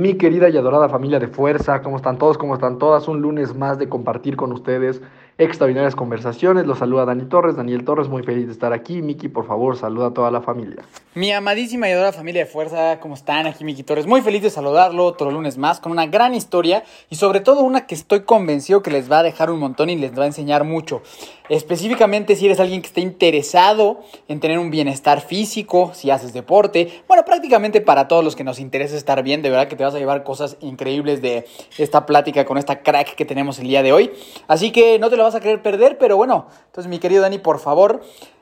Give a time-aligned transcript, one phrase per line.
[0.00, 2.38] Mi querida y adorada familia de fuerza, ¿cómo están todos?
[2.38, 3.06] ¿Cómo están todas?
[3.06, 5.02] Un lunes más de compartir con ustedes
[5.40, 6.66] extraordinarias conversaciones.
[6.66, 9.00] Los saluda Dani Torres, Daniel Torres, muy feliz de estar aquí.
[9.00, 10.84] Miki, por favor, saluda a toda la familia.
[11.14, 13.46] Mi amadísima y adorada familia de fuerza, ¿cómo están?
[13.46, 17.16] Aquí Miki Torres, muy feliz de saludarlo otro lunes más con una gran historia y
[17.16, 20.16] sobre todo una que estoy convencido que les va a dejar un montón y les
[20.16, 21.02] va a enseñar mucho.
[21.48, 27.02] Específicamente si eres alguien que esté interesado en tener un bienestar físico, si haces deporte,
[27.08, 29.94] bueno, prácticamente para todos los que nos interesa estar bien, de verdad que te vas
[29.94, 33.92] a llevar cosas increíbles de esta plática con esta crack que tenemos el día de
[33.92, 34.12] hoy.
[34.46, 37.38] Así que no te lo vas a querer perder, pero bueno, entonces mi querido Dani,
[37.38, 38.00] por favor,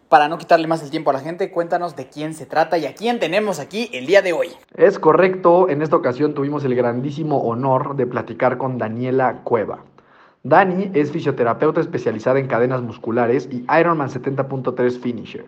[0.09, 2.87] para no quitarle más el tiempo a la gente, cuéntanos de quién se trata y
[2.87, 4.49] a quién tenemos aquí el día de hoy.
[4.75, 9.81] Es correcto, en esta ocasión tuvimos el grandísimo honor de platicar con Daniela Cueva.
[10.43, 15.45] Dani es fisioterapeuta especializada en cadenas musculares y Ironman 70.3 Finisher.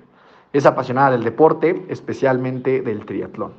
[0.53, 3.55] Es apasionada del deporte, especialmente del triatlón.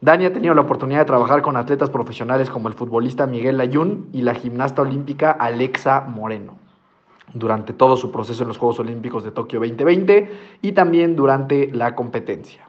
[0.00, 4.08] Dani ha tenido la oportunidad de trabajar con atletas profesionales como el futbolista Miguel Layún
[4.12, 6.65] y la gimnasta olímpica Alexa Moreno
[7.34, 10.30] durante todo su proceso en los Juegos Olímpicos de Tokio 2020
[10.62, 12.68] y también durante la competencia.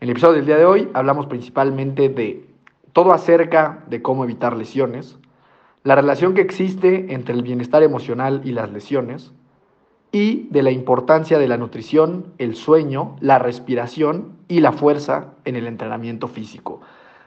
[0.00, 2.46] En el episodio del día de hoy hablamos principalmente de
[2.92, 5.18] todo acerca de cómo evitar lesiones,
[5.84, 9.32] la relación que existe entre el bienestar emocional y las lesiones,
[10.12, 15.56] y de la importancia de la nutrición, el sueño, la respiración y la fuerza en
[15.56, 16.82] el entrenamiento físico.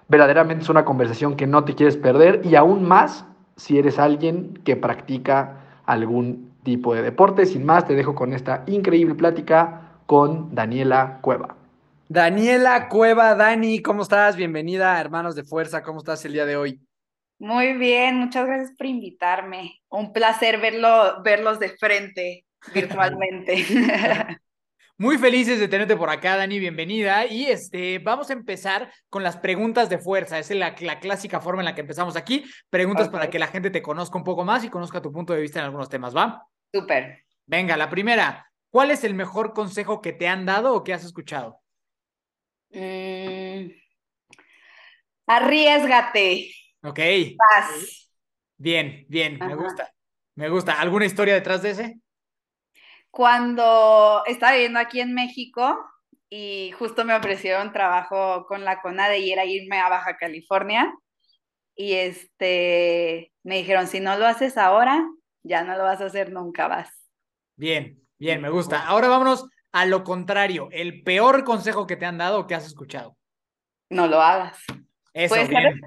[0.07, 4.59] Verdaderamente es una conversación que no te quieres perder y aún más si eres alguien
[4.63, 7.45] que practica algún tipo de deporte.
[7.45, 11.55] Sin más, te dejo con esta increíble plática con Daniela Cueva.
[12.09, 14.35] Daniela Cueva, Dani, ¿cómo estás?
[14.35, 16.81] Bienvenida, hermanos de fuerza, ¿cómo estás el día de hoy?
[17.39, 19.81] Muy bien, muchas gracias por invitarme.
[19.89, 23.65] Un placer verlo, verlos de frente virtualmente.
[24.97, 27.25] Muy felices de tenerte por acá, Dani, bienvenida.
[27.25, 30.39] Y este, vamos a empezar con las preguntas de fuerza.
[30.39, 32.45] Esa es la, la clásica forma en la que empezamos aquí.
[32.69, 35.41] Preguntas para que la gente te conozca un poco más y conozca tu punto de
[35.41, 36.47] vista en algunos temas, ¿va?
[36.75, 37.23] Súper.
[37.45, 38.51] Venga, la primera.
[38.69, 41.61] ¿Cuál es el mejor consejo que te han dado o que has escuchado?
[42.71, 43.71] Mm,
[45.27, 46.51] Arriesgate.
[46.83, 46.99] Ok,
[47.37, 48.09] Paz.
[48.57, 49.89] bien, bien, me gusta.
[50.35, 50.73] Me gusta.
[50.79, 51.99] ¿Alguna historia detrás de ese?
[53.09, 55.79] Cuando estaba viviendo aquí en México
[56.29, 60.93] y justo me ofrecieron trabajo con la CONADE y era irme a Baja California.
[61.77, 65.07] Y este me dijeron, si no lo haces ahora,
[65.45, 66.89] ya no lo vas a hacer nunca, vas.
[67.55, 68.85] Bien, bien, me gusta.
[68.85, 70.69] Ahora vámonos a lo contrario.
[70.71, 73.15] El peor consejo que te han dado o que has escuchado.
[73.89, 74.59] No lo hagas.
[75.13, 75.81] Eso, ¿Puede ser bien.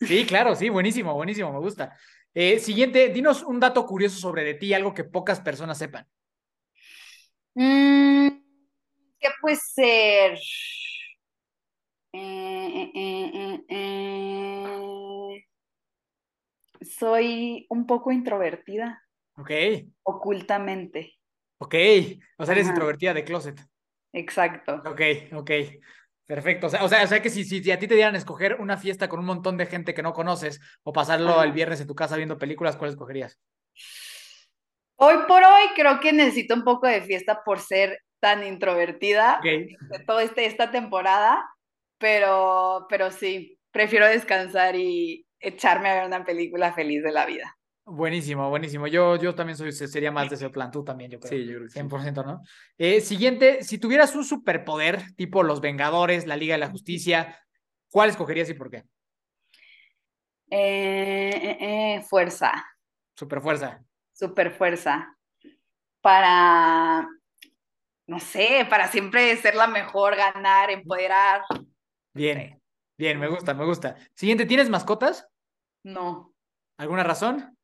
[0.00, 1.96] Sí, claro, sí, buenísimo, buenísimo, me gusta.
[2.34, 6.06] Eh, siguiente, dinos un dato curioso sobre de ti, algo que pocas personas sepan.
[7.54, 8.28] Mm,
[9.18, 10.38] ¿qué puede ser?
[12.12, 13.64] Eh, eh,
[16.84, 19.02] Soy un poco introvertida,
[19.36, 19.50] Ok,
[20.04, 21.14] ocultamente.
[21.58, 21.74] ok.
[22.38, 22.74] O sea, eres Ajá.
[22.74, 23.60] introvertida de closet.
[24.12, 24.82] Exacto.
[24.86, 25.00] Ok,
[25.32, 25.50] ok.
[26.26, 26.68] Perfecto.
[26.68, 29.08] O sea, o sea, que si, si, a ti te dieran a escoger una fiesta
[29.08, 31.44] con un montón de gente que no conoces o pasarlo Ajá.
[31.44, 33.38] el viernes en tu casa viendo películas, ¿cuál escogerías?
[34.96, 39.44] Hoy por hoy creo que necesito un poco de fiesta por ser tan introvertida Ok,
[39.44, 41.44] de toda este, esta temporada,
[41.98, 47.56] pero, pero sí, prefiero descansar y echarme a ver una película feliz de la vida.
[47.84, 48.86] buenísimo, buenísimo.
[48.86, 51.30] Yo, yo también soy, sería más de ese plan, tú también, yo creo.
[51.30, 51.78] Sí, yo creo que sí.
[51.78, 52.40] 100%, ¿no?
[52.78, 57.38] Eh, siguiente, si tuvieras un superpoder, tipo los Vengadores, la Liga de la Justicia,
[57.90, 58.84] ¿cuál escogerías y por qué?
[60.50, 62.52] Eh, eh, eh, fuerza.
[63.16, 63.82] Superfuerza.
[64.12, 65.16] super fuerza
[66.00, 67.08] para,
[68.06, 71.42] no sé, para siempre ser la mejor, ganar, empoderar.
[72.12, 72.60] Bien,
[72.98, 73.96] bien, me gusta, me gusta.
[74.14, 75.26] Siguiente, ¿tienes mascotas?
[75.84, 76.34] No,
[76.76, 77.56] ¿Alguna razón?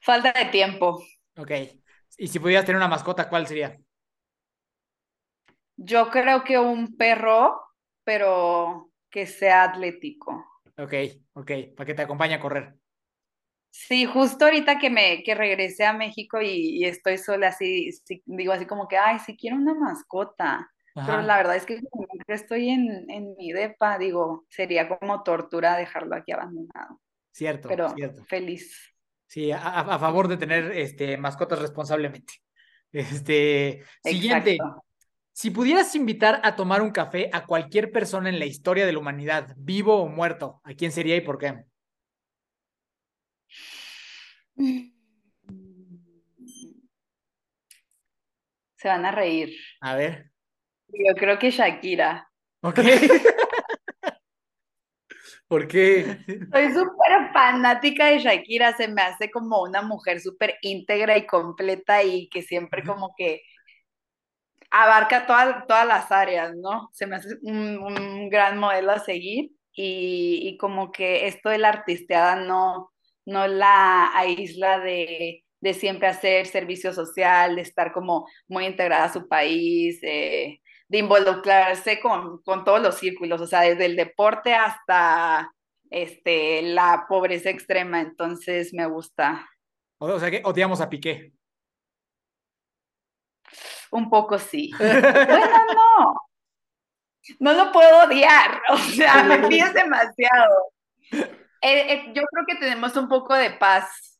[0.00, 1.02] falta de tiempo.
[1.36, 1.50] Ok.
[2.18, 3.78] Y si pudieras tener una mascota, ¿cuál sería?
[5.78, 7.60] Yo creo que un perro,
[8.04, 10.44] pero que sea atlético.
[10.78, 10.92] Ok,
[11.34, 12.78] ok, para que te acompañe a correr.
[13.70, 18.22] Sí, justo ahorita que me que regresé a México y, y estoy sola, así, sí,
[18.26, 20.70] digo así como que, ay, sí quiero una mascota.
[21.04, 21.80] Pero la verdad es que
[22.26, 27.00] estoy en, en mi depa, digo, sería como tortura dejarlo aquí abandonado.
[27.32, 28.24] cierto, Pero cierto.
[28.24, 28.94] feliz.
[29.26, 32.34] Sí, a, a- favor de tener este, mascotas responsablemente.
[32.92, 34.56] Este, siguiente.
[35.32, 39.00] Si pudieras invitar a tomar un café a cualquier persona en la historia de la
[39.00, 41.64] humanidad, vivo o muerto, ¿a quién sería y por qué?
[48.76, 49.54] Se van a reír.
[49.82, 50.30] A ver.
[50.98, 52.28] Yo creo que Shakira.
[52.62, 52.80] Ok.
[55.48, 56.18] ¿Por qué?
[56.26, 62.02] Soy súper fanática de Shakira, se me hace como una mujer súper íntegra y completa
[62.02, 63.42] y que siempre como que
[64.70, 66.88] abarca todas todas las áreas, ¿no?
[66.92, 71.58] Se me hace un, un gran modelo a seguir y, y como que esto de
[71.58, 72.90] la artisteada no,
[73.24, 79.12] no la aísla de, de siempre hacer servicio social, de estar como muy integrada a
[79.12, 84.54] su país, eh, de involucrarse con, con todos los círculos, o sea, desde el deporte
[84.54, 85.52] hasta
[85.90, 89.48] este, la pobreza extrema, entonces me gusta
[89.98, 91.32] O, sea que odiamos a Piqué.
[93.90, 94.70] un poco sí.
[94.78, 96.20] Bueno, no,
[97.40, 100.72] no lo puedo odiar, o sea, me pides demasiado.
[101.10, 104.15] Eh, eh, yo creo que tenemos un poco de paz,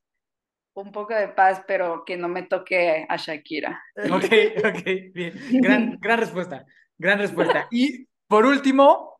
[0.82, 3.82] un poco de paz, pero que no me toque a Shakira.
[4.12, 4.24] Ok,
[4.58, 5.34] ok, bien.
[5.50, 6.66] Gran, gran respuesta,
[6.98, 7.66] gran respuesta.
[7.70, 9.18] Y por último,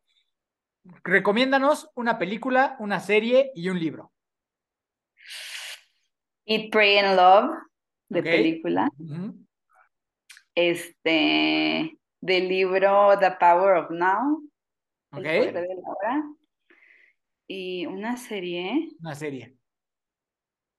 [1.02, 4.12] recomiéndanos una película, una serie y un libro.
[6.44, 7.50] Eat, Pray and Love,
[8.10, 8.24] de Ok.
[8.24, 8.88] película.
[10.54, 14.42] Este, del libro The Power of Now,
[15.12, 16.24] El poder Ok, de la hora.
[17.48, 19.55] Y una serie, una serie.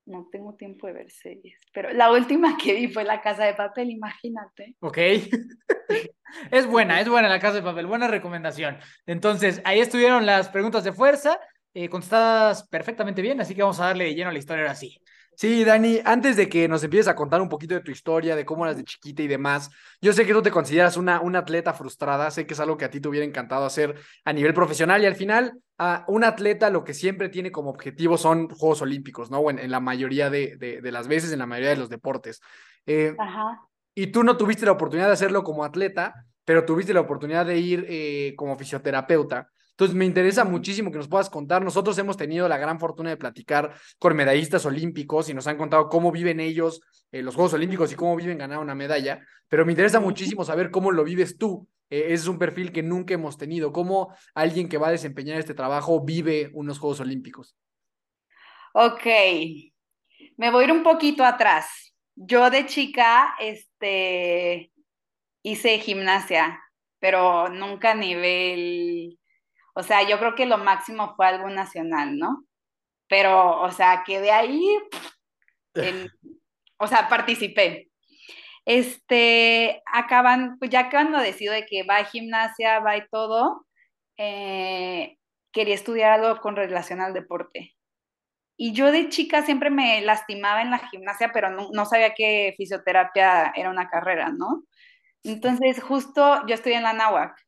[0.08, 3.54] No tengo tiempo de ver series, pero la última que vi fue La Casa de
[3.54, 4.76] Papel, imagínate.
[4.80, 4.98] Ok.
[6.52, 8.78] Es buena, es buena la casa de papel, buena recomendación.
[9.06, 11.40] Entonces, ahí estuvieron las preguntas de fuerza,
[11.74, 15.02] eh, contestadas perfectamente bien, así que vamos a darle lleno a la historia ahora sí.
[15.38, 18.44] Sí, Dani, antes de que nos empieces a contar un poquito de tu historia, de
[18.44, 19.70] cómo eras de chiquita y demás,
[20.02, 22.86] yo sé que tú te consideras una, una atleta frustrada, sé que es algo que
[22.86, 23.94] a ti te hubiera encantado hacer
[24.26, 28.18] a nivel profesional y al final, a un atleta lo que siempre tiene como objetivo
[28.18, 29.48] son Juegos Olímpicos, ¿no?
[29.52, 32.42] En, en la mayoría de, de, de, las veces, en la mayoría de los deportes.
[32.88, 33.62] Eh, Ajá.
[33.94, 37.60] y tú no tuviste la oportunidad de hacerlo como atleta, pero tuviste la oportunidad de
[37.60, 39.50] ir eh, como fisioterapeuta.
[39.78, 41.64] Entonces me interesa muchísimo que nos puedas contar.
[41.64, 45.88] Nosotros hemos tenido la gran fortuna de platicar con medallistas olímpicos y nos han contado
[45.88, 46.82] cómo viven ellos
[47.12, 50.72] eh, los Juegos Olímpicos y cómo viven ganar una medalla, pero me interesa muchísimo saber
[50.72, 51.68] cómo lo vives tú.
[51.92, 53.72] Eh, ese es un perfil que nunca hemos tenido.
[53.72, 57.56] ¿Cómo alguien que va a desempeñar este trabajo vive unos Juegos Olímpicos?
[58.74, 59.06] Ok,
[60.38, 61.94] me voy a ir un poquito atrás.
[62.16, 64.72] Yo de chica, este,
[65.44, 66.60] hice gimnasia,
[66.98, 69.20] pero nunca a nivel,
[69.78, 72.46] o sea, yo creo que lo máximo fue algo nacional, ¿no?
[73.08, 74.60] Pero, o sea, quedé ahí,
[75.76, 76.10] en,
[76.78, 77.92] o sea, participé.
[78.66, 83.68] Este, acaban, pues ya cuando decido de que va a gimnasia, va y todo,
[84.18, 85.18] eh,
[85.52, 87.76] quería estudiar algo con relación al deporte.
[88.58, 92.56] Y yo de chica siempre me lastimaba en la gimnasia, pero no, no sabía que
[92.58, 94.64] fisioterapia era una carrera, ¿no?
[95.24, 97.47] Entonces, justo yo estoy en la náhuac.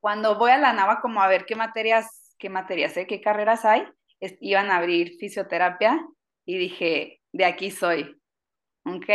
[0.00, 3.06] Cuando voy a la náhuac como a ver qué materias, qué materias, ¿eh?
[3.06, 3.86] qué carreras hay,
[4.40, 6.04] iban a abrir fisioterapia
[6.44, 8.16] y dije, de aquí soy,
[8.84, 9.08] ¿ok?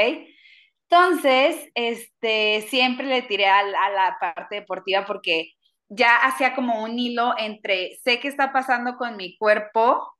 [0.90, 5.52] Entonces, este, siempre le tiré a, a la parte deportiva porque
[5.90, 10.16] ya hacía como un hilo entre sé qué está pasando con mi cuerpo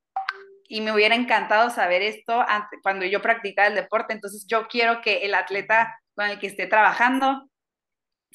[0.68, 4.14] y me hubiera encantado saber esto antes, cuando yo practicaba el deporte.
[4.14, 7.50] Entonces yo quiero que el atleta con el que esté trabajando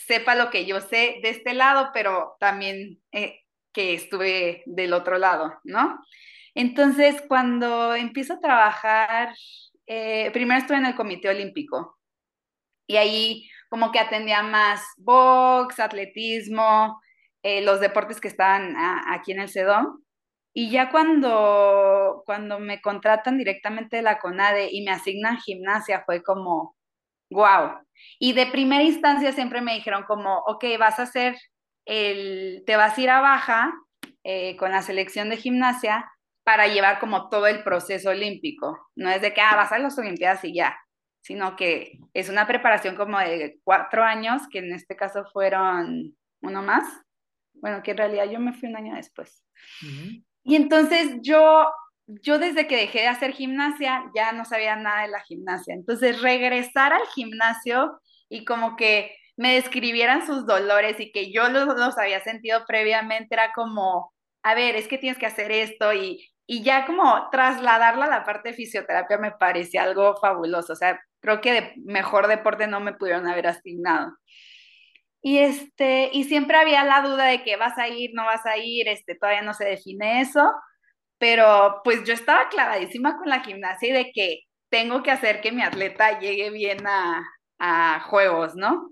[0.06, 3.40] sepa lo que yo sé de este lado, pero también eh,
[3.72, 6.00] que estuve del otro lado, ¿no?
[6.54, 9.34] Entonces cuando empiezo a trabajar,
[9.86, 11.98] eh, primero estuve en el Comité Olímpico
[12.86, 17.00] y ahí como que atendía más box, atletismo,
[17.42, 18.74] eh, los deportes que estaban
[19.08, 20.02] aquí en el CEDOM.
[20.52, 26.22] Y ya cuando, cuando me contratan directamente de la CONADE y me asignan gimnasia, fue
[26.24, 26.76] como,
[27.30, 27.78] wow.
[28.18, 31.36] Y de primera instancia siempre me dijeron como, ok, vas a hacer
[31.86, 33.72] el, te vas a ir a baja
[34.24, 36.10] eh, con la selección de gimnasia
[36.44, 38.78] para llevar como todo el proceso olímpico.
[38.96, 40.76] No es de que, ah, vas a las Olimpiadas y ya,
[41.22, 46.62] sino que es una preparación como de cuatro años, que en este caso fueron uno
[46.62, 46.86] más.
[47.54, 49.44] Bueno, que en realidad yo me fui un año después.
[49.82, 50.24] Uh -huh.
[50.44, 51.70] Y entonces yo
[52.22, 55.74] yo desde que dejé de hacer gimnasia ya no sabía nada de la gimnasia.
[55.74, 61.66] Entonces, regresar al gimnasio y como que me describieran sus dolores y que yo los,
[61.66, 64.12] los había sentido previamente era como,
[64.42, 68.24] a ver, es que tienes que hacer esto y, y ya como trasladarla a la
[68.24, 70.72] parte de fisioterapia me parecía algo fabuloso.
[70.72, 74.12] O sea, creo que mejor deporte no me pudieron haber asignado.
[75.22, 78.56] Y este, y siempre había la duda de que vas a ir, no vas a
[78.56, 80.50] ir, este, todavía no se define eso,
[81.20, 85.52] pero pues yo estaba clavadísima con la gimnasia y de que tengo que hacer que
[85.52, 87.22] mi atleta llegue bien a,
[87.58, 88.88] a juegos, ¿no?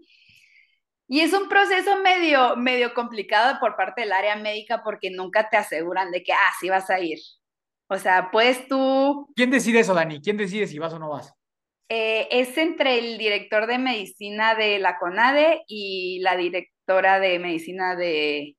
[1.08, 5.56] Y es un proceso medio, medio complicado por parte del área médica porque nunca te
[5.56, 7.18] aseguran de que, ah, sí vas a ir.
[7.88, 9.26] O sea, pues tú...
[9.34, 10.20] ¿Quién decide eso, Dani?
[10.20, 11.32] ¿Quién decide si vas o no vas?
[11.88, 17.96] Eh, es entre el director de medicina de la CONADE y la directora de medicina
[17.96, 18.54] de,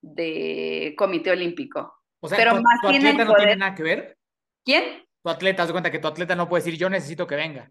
[0.00, 1.95] de Comité Olímpico.
[2.26, 4.18] O sea, Pero tu, más tu tiene atleta el no tiene nada que ver.
[4.64, 5.04] ¿Quién?
[5.22, 7.70] Tu atleta, haz de cuenta que tu atleta no puede decir yo necesito que venga.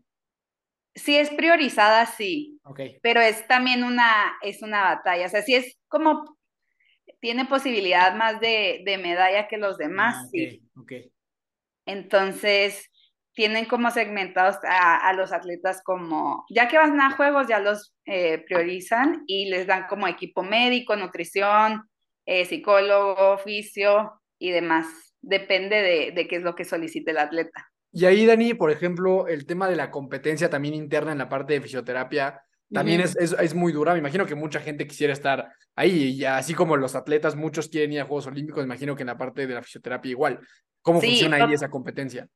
[0.95, 2.79] Sí es priorizada, sí, Ok.
[3.01, 5.25] pero es también una, es una batalla.
[5.25, 6.37] O sea, sí es como,
[7.19, 10.61] tiene posibilidad más de, de medalla que los demás, Ah, sí.
[10.77, 10.93] ok, ok.
[11.85, 12.89] Entonces,
[13.33, 17.93] tienen como segmentados a, a los atletas como, ya que van a juegos, ya los
[18.05, 21.89] eh, priorizan y les dan como equipo médico, nutrición,
[22.25, 24.85] eh, psicólogo, oficio y demás.
[25.21, 27.67] Depende de, de qué es lo que solicite el atleta.
[27.91, 31.53] Y ahí, Dani, por ejemplo, el tema de la competencia también interna en la parte
[31.53, 33.93] de fisioterapia también es, es, es muy dura.
[33.93, 37.93] Me imagino que mucha gente quisiera estar ahí, y así como los atletas, muchos quieren
[37.93, 40.39] ir a Juegos Olímpicos, me imagino que en la parte de la fisioterapia igual.
[40.81, 42.27] ¿Cómo Sí, funciona ahí esa competencia?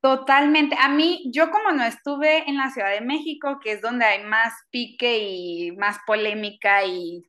[0.00, 0.76] Totalmente.
[0.78, 4.24] A mí, yo como no estuve en la Ciudad de México, que es donde hay
[4.24, 7.22] más pique y más polémica y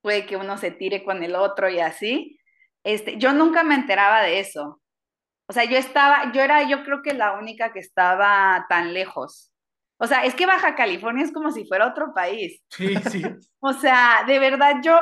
[0.00, 2.37] puede que uno se tire con el otro y así,
[2.84, 4.80] este, yo nunca me enteraba de eso.
[5.48, 9.50] O sea, yo estaba, yo era, yo creo que la única que estaba tan lejos.
[9.98, 12.62] O sea, es que Baja California es como si fuera otro país.
[12.70, 13.22] Sí, sí.
[13.60, 15.00] O sea, de verdad yo,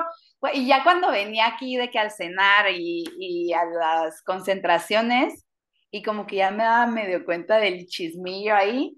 [0.55, 5.45] y ya cuando venía aquí de que al cenar y, y a las concentraciones,
[5.91, 8.97] y como que ya me daba medio cuenta del chismillo ahí,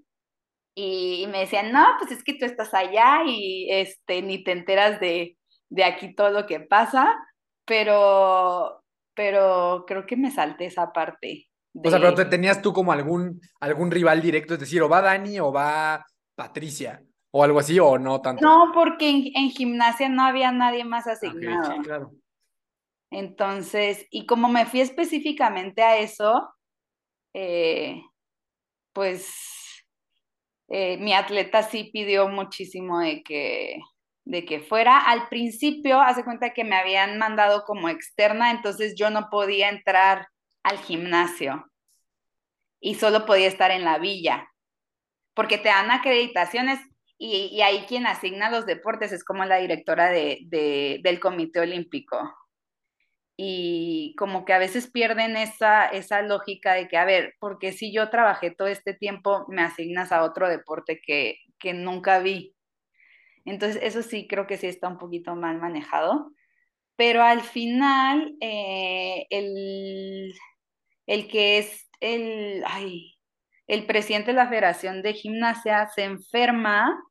[0.75, 4.53] y, y me decían, no, pues es que tú estás allá y este, ni te
[4.53, 5.37] enteras de,
[5.69, 7.13] de aquí todo lo que pasa,
[7.69, 8.83] pero,
[9.15, 11.49] pero creo que me salté esa parte.
[11.83, 15.01] O sea, pero te- tenías tú como algún, algún rival directo, es decir, o va
[15.01, 18.47] Dani o va Patricia, o algo así, o no tanto.
[18.47, 21.75] No, porque en, en gimnasia no había nadie más Ah, ok, asignado.
[21.75, 22.11] sí, claro.
[23.11, 26.49] Entonces, y como me fui específicamente a eso,
[27.33, 28.01] eh,
[28.93, 29.29] pues
[30.67, 33.79] eh, mi atleta sí pidió muchísimo de que,
[34.29, 34.99] de que fuera.
[34.99, 40.27] Al principio, hace cuenta que me habían mandado como externa, entonces yo no podía entrar
[40.63, 41.65] al gimnasio
[42.79, 44.49] y solo podía estar en la villa,
[45.35, 46.79] porque te dan acreditaciones
[47.17, 51.59] y, y ahí quien asigna los deportes es como la directora de, de- del Comité
[51.61, 52.17] Olímpico
[53.37, 57.93] y como que a veces pierden esa, esa lógica de que, a ver, porque si
[57.93, 62.55] yo trabajé todo este tiempo, me asignas a otro deporte que, que nunca vi.
[63.45, 66.31] Entonces, eso sí creo que sí está un poquito mal manejado,
[66.95, 70.33] pero al final, eh, el,
[71.07, 73.17] el que es el, ay,
[73.67, 77.01] el presidente de la Federación de Gimnasia se enferma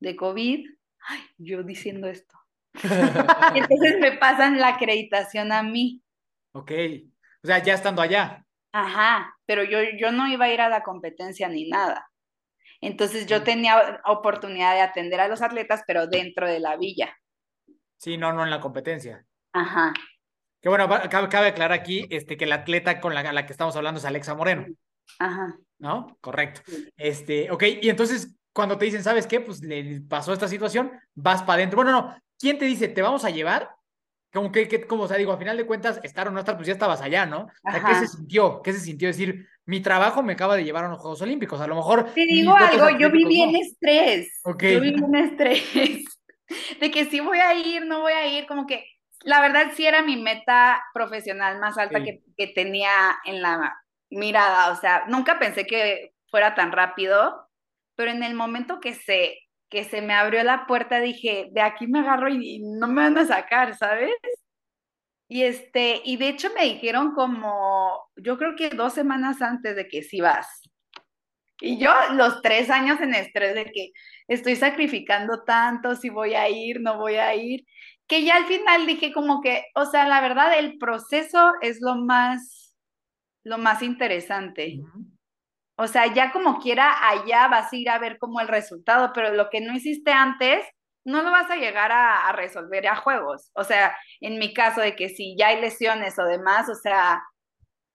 [0.00, 0.66] de COVID.
[1.08, 2.34] Ay, yo diciendo esto.
[3.54, 6.02] Entonces me pasan la acreditación a mí.
[6.52, 6.72] Ok.
[7.42, 8.44] O sea, ya estando allá.
[8.72, 12.10] Ajá, pero yo, yo no iba a ir a la competencia ni nada.
[12.86, 17.16] Entonces yo tenía oportunidad de atender a los atletas, pero dentro de la villa.
[17.96, 19.24] Sí, no, no en la competencia.
[19.52, 19.92] Ajá,
[20.60, 23.76] Que bueno, cabe, cabe aclarar aquí este, que la atleta con la, la que estamos
[23.76, 24.66] hablando es Alexa Moreno,
[25.18, 25.56] ajá.
[25.78, 26.16] ¿no?
[26.20, 26.60] Correcto.
[26.96, 29.40] Este, ok, y entonces cuando te dicen, ¿sabes qué?
[29.40, 31.76] Pues le pasó esta situación, vas para adentro.
[31.76, 33.73] Bueno, no, ¿quién te dice, te vamos a llevar?
[34.34, 36.56] Como que, que- como, o sea, digo, a final de cuentas, estar o no estar,
[36.56, 37.46] pues ya estabas allá, ¿no?
[37.64, 38.60] O sea, ¿qué se sintió?
[38.62, 41.60] ¿Qué se sintió decir, mi trabajo me acaba de llevar a los Juegos Olímpicos?
[41.60, 42.12] A lo mejor.
[42.12, 43.58] Te digo algo, yo viví en no.
[43.60, 44.40] estrés.
[44.44, 44.62] Ok.
[44.64, 45.64] Yo viví en estrés.
[46.80, 48.84] De que sí voy a ir, no voy a ir, como que
[49.22, 52.04] la verdad sí era mi meta profesional más alta Sí.
[52.04, 52.90] que, que tenía
[53.24, 53.74] en la
[54.10, 54.70] mirada.
[54.70, 57.48] O sea, nunca pensé que fuera tan rápido,
[57.96, 59.38] pero en el momento que se,
[59.74, 63.18] que se me abrió la puerta dije, de aquí me agarro y, no me van
[63.18, 64.12] a sacar, ¿sabes?
[65.28, 69.88] Y este, y de hecho me dijeron como, yo creo que dos semanas antes de
[69.88, 70.62] que sí vas.
[71.60, 73.90] Y yo los tres años en estrés de que
[74.28, 77.64] estoy sacrificando tanto, si voy a ir, no voy a ir,
[78.06, 81.96] que ya al final dije como que, o sea, la verdad, el proceso es lo
[81.96, 82.64] más
[83.44, 84.80] lo más interesante.
[85.76, 89.32] O sea, ya como quiera, allá vas a ir a ver como el resultado, pero
[89.34, 90.64] lo que no hiciste antes,
[91.04, 93.50] no lo vas a llegar a, a, resolver a juegos.
[93.54, 97.22] O sea, en mi caso de que si ya hay lesiones o demás, o sea,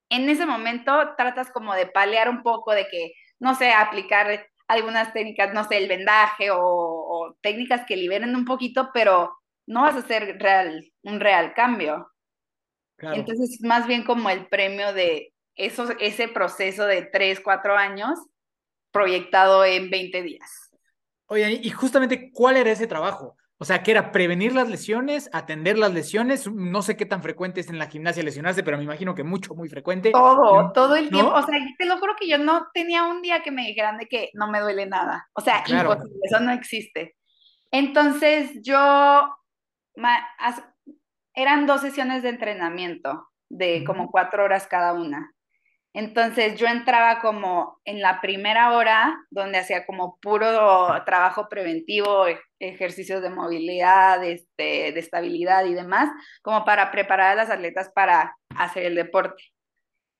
[0.09, 5.13] en ese momento tratas como de palear un poco, de que, no sé, aplicar algunas
[5.13, 9.35] técnicas, no sé, el vendaje o, técnicas que liberen un poquito, pero
[9.67, 12.07] no vas a hacer real, un real cambio.
[12.97, 18.19] Entonces, más bien como el premio de eso, ese proceso de 3, 4 años
[18.91, 20.71] proyectado en 20 días.
[21.27, 23.37] Oye, y justamente, ¿cuál era ese trabajo?
[23.61, 26.49] O sea, que era prevenir las lesiones, atender las lesiones.
[26.49, 29.53] No sé qué tan frecuente es en la gimnasia lesionarse, pero me imagino que mucho,
[29.53, 30.11] muy frecuente.
[30.11, 31.33] Todo, todo el tiempo.
[31.33, 34.07] O sea, te lo juro que yo no tenía un día que me dijeran de
[34.07, 35.27] que no me duele nada.
[35.33, 37.17] O sea, imposible, eso no existe.
[37.69, 39.29] Entonces, yo,
[41.35, 45.33] eran dos sesiones de entrenamiento de como cuatro horas cada una.
[45.93, 52.39] Entonces yo entraba como en la primera hora, donde hacía como puro trabajo preventivo, e-,
[52.59, 56.09] ejercicios de movilidad, este, de estabilidad y demás,
[56.43, 59.43] como para preparar a las atletas para hacer el deporte.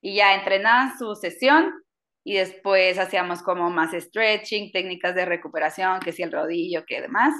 [0.02, 1.72] Y ya entrenaban su sesión
[2.24, 7.34] y después hacíamos como más stretching, técnicas de recuperación, que si el rodillo, que demás.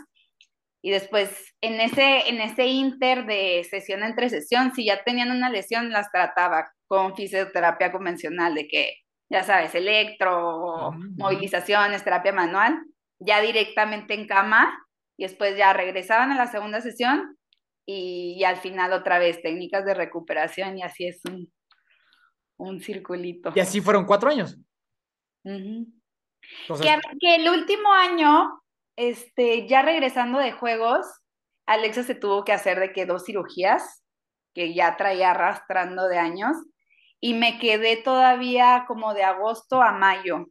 [0.82, 5.50] Y después, en ese, en ese inter de sesión entre sesión, si ya tenían una
[5.50, 8.96] lesión, las trataba con fisioterapia convencional, de que,
[9.30, 12.82] ya sabes, electro, movilizaciones, terapia manual,
[13.20, 17.38] ya directamente en cama, y después ya regresaban a la segunda sesión
[17.86, 21.52] y, al final otra vez técnicas de recuperación y así es un,
[22.58, 23.52] un circulito.
[23.56, 24.58] Y así fueron cuatro años.
[25.44, 28.62] que, el último año
[28.96, 31.06] este, ya regresando de juegos,
[31.68, 34.04] Alexa se tuvo que hacer de que dos cirugías
[34.56, 36.58] que ya traía arrastrando de años
[37.20, 40.48] y me quedé todavía como de agosto a mayo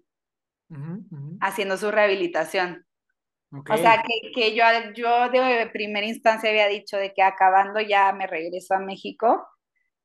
[1.40, 2.84] haciendo su rehabilitación.
[3.50, 8.12] O sea, que, que, yo, yo de primera instancia había dicho de que acabando ya
[8.12, 9.48] me regreso a México,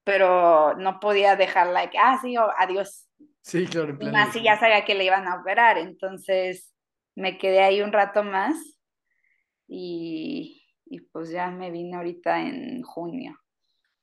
[0.06, 3.10] pero no podía dejarla de que, ah, sí, adiós.
[3.42, 3.98] Sí, claro.
[4.00, 6.74] Y más si ya sabía que le iban a operar, entonces
[7.16, 8.56] me quedé ahí un rato más
[9.68, 10.66] y,
[11.12, 13.38] pues ya me vine ahorita en junio.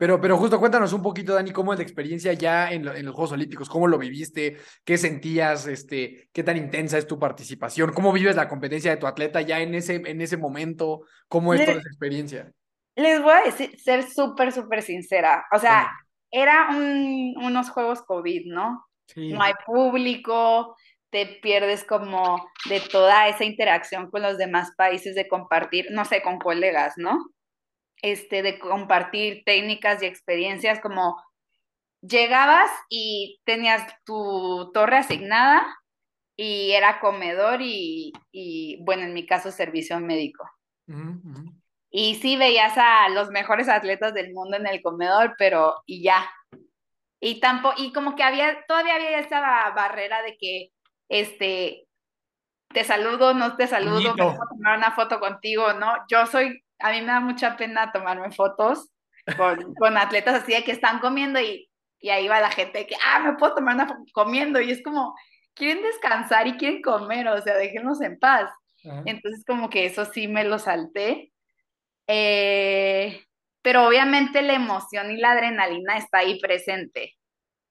[0.01, 3.33] Pero, pero justo cuéntanos un poquito, Dani, cómo es la experiencia ya en, los Juegos
[3.33, 8.35] Olímpicos, cómo lo viviste, qué sentías, este, qué tan intensa es tu participación, cómo vives
[8.35, 11.87] la competencia de tu atleta ya en ese, en ese momento, cómo es toda esa
[11.87, 12.51] experiencia.
[12.97, 15.45] Les voy a decir, ser súper, súper sincera.
[15.53, 15.91] O sea,
[16.31, 18.87] era unos Juegos COVID, ¿no?
[19.17, 20.77] No hay público,
[21.11, 26.23] te pierdes como de toda esa interacción con los demás países, de compartir, no sé,
[26.23, 27.19] con colegas, ¿no?
[28.03, 31.23] Este, de compartir técnicas y experiencias, como
[32.01, 35.67] llegabas y tenías tu torre asignada
[36.35, 38.13] y era comedor y,
[38.81, 40.49] bueno, en mi caso, servicio médico.
[41.91, 46.31] Y sí veías a los mejores atletas del mundo en el comedor, pero y ya.
[47.21, 50.71] Y tampoco, y como que había, todavía había esa barrera de que
[51.11, 51.87] este,
[52.73, 55.93] te saludo, no te saludo, puedo tomar una foto contigo, ¿no?
[56.09, 58.91] Yo soy, a mí me da mucha pena tomarme fotos
[59.37, 62.97] con, con atletas así de que están comiendo y, y ahí va la gente que,
[63.07, 65.15] ah, me puedo tomar una comiendo y es como,
[65.55, 68.51] quieren descansar y quieren comer, o sea, déjenlos en paz.
[69.05, 71.33] Entonces como que eso sí me lo salté.
[72.07, 73.23] Eh,
[73.63, 77.15] pero obviamente la emoción y la adrenalina está ahí presente,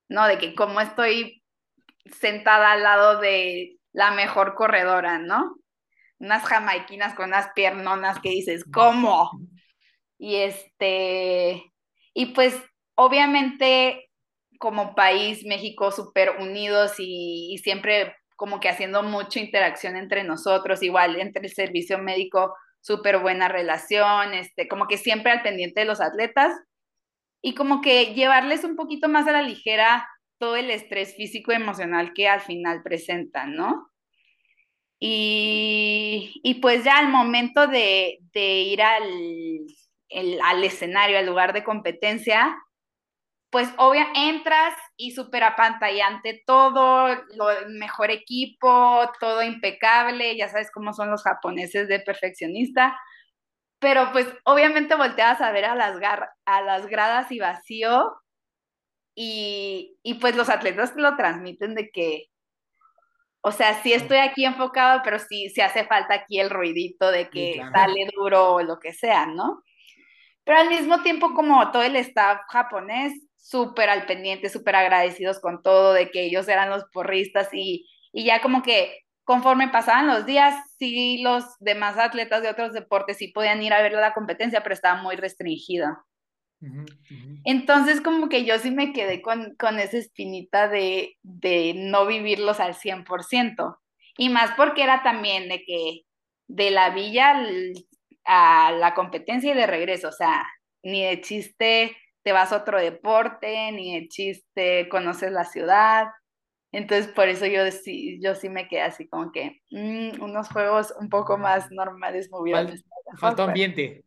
[0.08, 0.28] ¿no?
[0.28, 1.42] De que como estoy
[2.20, 5.56] sentada al lado de la mejor corredora, ¿no?
[6.20, 9.32] Unas jamaiquinas con unas piernonas que dices, ¿cómo?
[10.18, 11.72] Y este,
[12.14, 12.56] y pues
[12.96, 14.10] obviamente
[14.60, 21.20] como país, México súper unidos y, siempre como que haciendo mucha interacción entre nosotros, igual
[21.20, 26.00] entre el servicio médico, súper buena relación, este, como que siempre al pendiente de los
[26.02, 26.54] atletas
[27.42, 31.56] y como que llevarles un poquito más a la ligera todo el estrés físico y
[31.56, 33.89] emocional que al final presentan, ¿no?
[35.00, 39.68] Y, pues ya al momento de, ir al,
[40.44, 42.58] al escenario, al lugar de competencia,
[43.52, 50.70] pues obvio entras y súper apantallante todo, lo, el mejor equipo, todo impecable, ya sabes
[50.72, 53.00] cómo son los japoneses de perfeccionista,
[53.80, 55.98] pero pues obviamente volteas a ver a las,
[56.46, 58.12] a las gradas y vacío
[59.16, 62.28] y, pues los atletas lo transmiten de que,
[63.42, 67.30] o sea, sí estoy aquí enfocado, pero sí, sí hace falta aquí el ruidito de
[67.30, 69.64] que sale duro o lo que sea, ¿no?
[70.44, 75.62] Pero al mismo tiempo, como todo el staff japonés, súper al pendiente, súper agradecidos con
[75.62, 80.26] todo, de que ellos eran los porristas y, y ya como que conforme pasaban los
[80.26, 84.64] días, sí los demás atletas de otros deportes sí podían ir a ver la competencia,
[84.64, 86.04] pero estaba muy restringida.
[87.46, 92.60] Entonces como que yo sí me quedé con, con esa espinita de, de no vivirlos
[92.60, 93.78] al 100%.
[94.18, 96.02] Y más porque era también de que
[96.48, 97.42] de la villa
[98.26, 100.46] a la competencia y de regreso, o sea,
[100.84, 106.08] ni de chiste te vas a otro deporte, ni de chiste conoces la ciudad.
[106.72, 110.94] Entonces, por eso yo sí, yo sí me quedé así como que mm, unos juegos
[111.00, 112.68] un poco más normales me hubieran
[113.18, 114.04] Falta ambiente.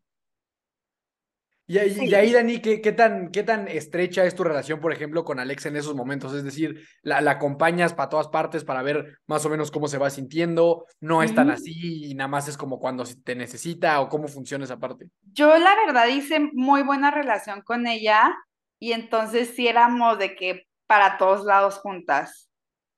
[1.66, 5.66] Y, ahí, Dani, ¿qué, tan, ¿qué tan estrecha es tu relación, por ejemplo, con Alex
[5.66, 6.35] en esos momentos?
[6.35, 10.11] Es decir, ¿la, acompañas para todas partes para ver más o menos cómo se va
[10.11, 10.87] sintiendo?
[11.01, 14.64] ¿No es tan así y nada más es como cuando te necesita o cómo funciona
[14.64, 15.09] esa parte?
[15.33, 18.37] Yo la verdad hice muy buena relación con ella
[18.81, 22.51] y entonces sí éramos de que para todos lados juntas.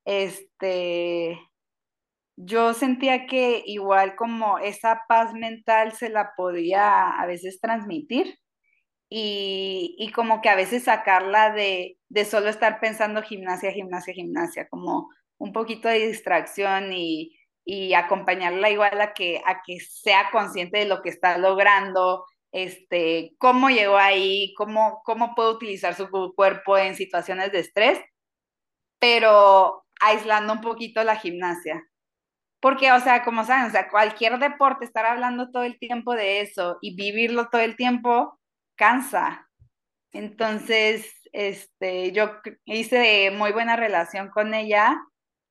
[0.06, 1.38] Este,
[2.36, 8.38] yo sentía que igual como esa paz mental se la podía a veces transmitir
[9.08, 15.08] y, como que a veces sacarla de, de solo estar pensando gimnasia, gimnasia, gimnasia, como
[15.38, 20.86] un poquito de distracción y, y acompañarla igual a que, a que sea consciente de
[20.86, 26.94] lo que está logrando, este, cómo llegó ahí, cómo, cómo puede utilizar su cuerpo en
[26.94, 28.00] situaciones de estrés,
[28.98, 31.82] pero aislando un poquito la gimnasia.
[32.60, 36.40] Porque, o sea, como saben, o sea, cualquier deporte, estar hablando todo el tiempo de
[36.40, 38.38] eso y vivirlo todo el tiempo,
[38.76, 39.48] cansa.
[40.12, 42.30] Entonces, este, yo
[42.64, 45.00] hice muy buena relación con ella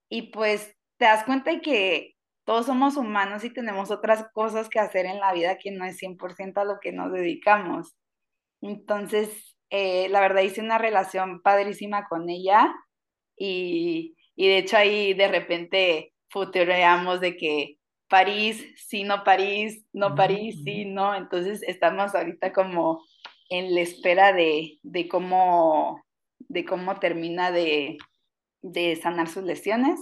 [0.09, 4.79] y pues te das cuenta de que todos somos humanos y tenemos otras cosas que
[4.79, 7.95] hacer en la vida que no es 100% a lo que nos dedicamos.
[8.61, 12.73] Entonces, eh, la verdad hice una relación padrísima con ella
[13.37, 17.77] y, y de hecho ahí de repente futureamos de que
[18.13, 21.15] París, sí, no París, no París, sí, no.
[21.15, 23.03] Entonces estamos ahorita como
[23.49, 26.03] en la espera de, de cómo,
[26.39, 27.97] de cómo termina de,
[28.61, 29.99] de, sanar sus lesiones.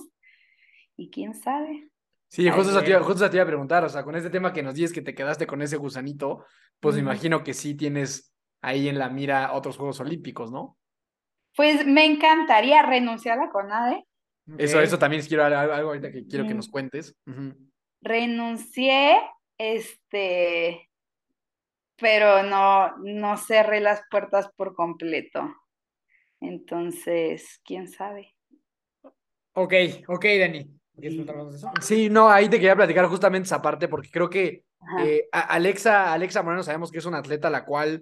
[0.97, 1.89] Y quién sabe.
[2.27, 4.63] Sí, justo se, te, justo te iba a preguntar, o sea, con este tema que
[4.63, 6.45] nos dices que te quedaste con ese gusanito,
[6.79, 10.77] pues me imagino que sí tienes ahí en la mira otros Juegos Olímpicos, ¿no?
[11.55, 14.05] Pues me encantaría renunciar a la CONADE.
[14.57, 17.15] Eso, eso también quiero algo ahorita que quiero que nos cuentes.
[18.01, 19.17] Renuncié,
[19.57, 20.89] este,
[22.01, 25.55] pero no, no cerré las puertas por completo.
[26.41, 28.35] Entonces, quién sabe.
[29.53, 29.73] Ok,
[30.07, 30.67] ok, Dani.
[31.81, 34.65] Sí, no, ahí te quería platicar justamente esa parte porque creo que
[34.99, 38.01] eh, Alexa, Alexa Moreno sabemos que es una atleta a la cual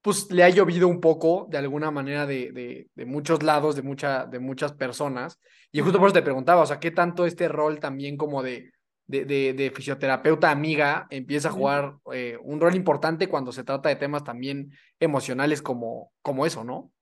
[0.00, 3.82] pues le ha llovido un poco de alguna manera de, de, de muchos lados, de,
[3.82, 5.38] mucha, de muchas personas.
[5.72, 8.72] Y justo por eso te preguntaba, o sea, ¿qué tanto este rol también como de,
[9.10, 13.96] de, de, fisioterapeuta amiga empieza a jugar eh, un rol importante cuando se trata de
[13.96, 14.70] temas también
[15.00, 16.92] emocionales como, como eso, ¿no?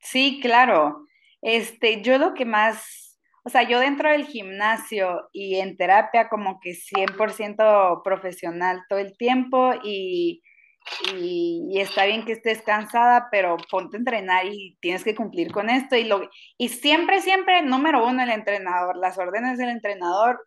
[0.00, 1.06] Sí, claro.
[1.42, 6.58] Este, yo lo que más, o sea, yo dentro del gimnasio y en terapia como
[6.60, 10.42] que 100% profesional todo el tiempo y,
[11.14, 15.52] y, y, está bien que estés cansada, pero ponte a entrenar y tienes que cumplir
[15.52, 15.96] con esto.
[15.96, 20.40] Y, lo, y siempre, siempre, número uno, el entrenador, las órdenes del entrenador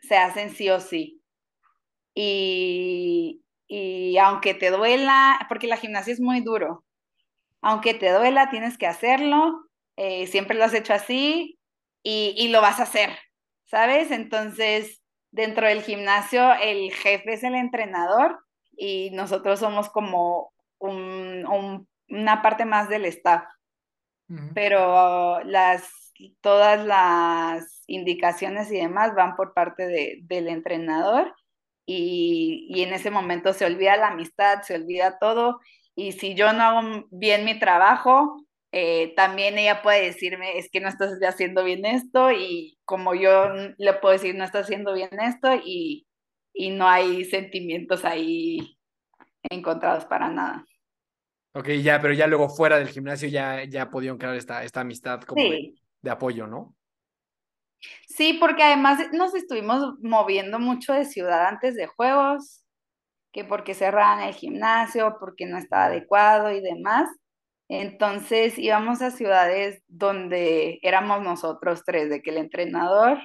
[0.00, 1.22] se hacen sí o sí.
[2.14, 3.42] Y,
[4.20, 6.84] aunque te duela, porque la gimnasia es muy duro,
[7.60, 11.58] aunque te duela, tienes que hacerlo, eh, siempre lo has hecho así
[12.02, 13.10] y, lo vas a hacer,
[13.64, 14.10] ¿sabes?
[14.10, 18.40] Entonces, dentro del gimnasio, el jefe es el entrenador
[18.76, 23.44] y nosotros somos como una parte más del staff.
[24.54, 25.90] Pero las
[26.40, 31.34] todas las indicaciones y demás van por parte de, del entrenador
[31.84, 35.58] y, y, en ese momento se olvida la amistad, se olvida todo
[35.96, 40.80] y si yo no hago bien mi trabajo, eh, también ella puede decirme, es que
[40.80, 43.46] no estás haciendo bien esto y como yo
[43.78, 46.06] le puedo decir, no estás haciendo bien esto y,
[46.52, 48.78] y no hay sentimientos ahí
[49.50, 50.64] encontrados para nada.
[51.54, 55.22] Ok, ya, pero ya luego fuera del gimnasio ya, ya pudieron crear esta, esta amistad
[55.22, 56.76] como de, de apoyo, ¿no?
[58.06, 62.64] Sí, porque además nos estuvimos moviendo mucho de ciudad antes de juegos,
[63.32, 67.08] que porque cerraban el gimnasio, porque no estaba adecuado y demás.
[67.68, 73.18] Entonces íbamos a ciudades donde éramos nosotros tres, de que el entrenador,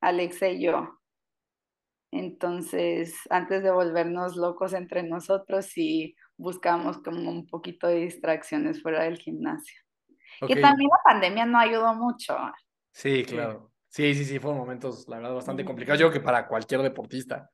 [0.00, 0.98] Alexa y yo.
[2.12, 9.04] Entonces, antes de volvernos locos entre nosotros, sí buscamos como un poquito de distracciones fuera
[9.04, 9.78] del gimnasio.
[10.40, 10.50] Ok.
[10.50, 12.36] Y también la pandemia no ayudó mucho.
[12.92, 13.69] Sí, claro.
[13.90, 15.98] Sí, sí, sí, fueron momentos, la verdad, bastante complicados.
[15.98, 17.50] Yo creo que para cualquier deportista.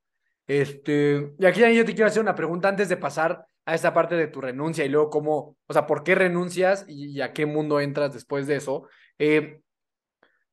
[0.46, 4.14] Este, y aquí yo te quiero hacer una pregunta antes de pasar a esa parte
[4.14, 7.46] de tu renuncia y luego cómo, o sea, ¿por qué renuncias y, y a qué
[7.46, 8.86] mundo entras después de eso?
[9.18, 9.60] Eh,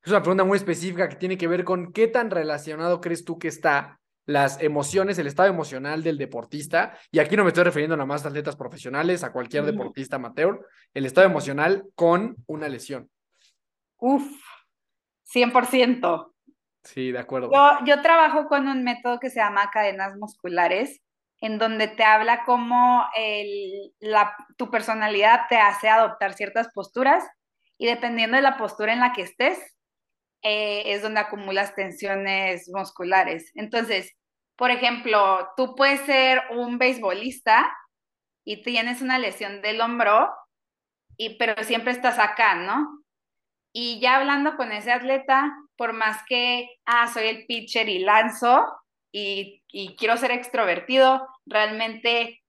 [0.02, 3.38] es una pregunta muy específica que tiene que ver con qué tan relacionado crees tú
[3.38, 7.98] que está las emociones, el estado emocional del deportista, y aquí no me estoy refiriendo
[7.98, 13.10] nada más a atletas profesionales, a cualquier deportista amateur, el estado emocional con una lesión.
[13.98, 14.24] Uf,
[15.24, 16.34] 100%.
[16.84, 17.50] Sí, de acuerdo.
[17.54, 21.02] Yo, yo trabajo con un método que se llama cadenas musculares,
[21.40, 27.24] en donde te habla cómo el, la, tu personalidad te hace adoptar ciertas posturas
[27.78, 29.60] y dependiendo de la postura en la que estés,
[30.42, 33.52] eh, es donde acumulas tensiones musculares.
[33.56, 34.14] Entonces,
[34.56, 37.70] por ejemplo, tú puedes ser un beisbolista
[38.46, 40.30] y tienes una lesión del hombro,
[41.18, 43.03] y, pero siempre estás acá, ¿no?
[43.74, 48.66] Y ya hablando con ese atleta, por más que, ah, soy el pitcher y lanzo
[49.12, 52.44] y, y quiero ser extrovertido, realmente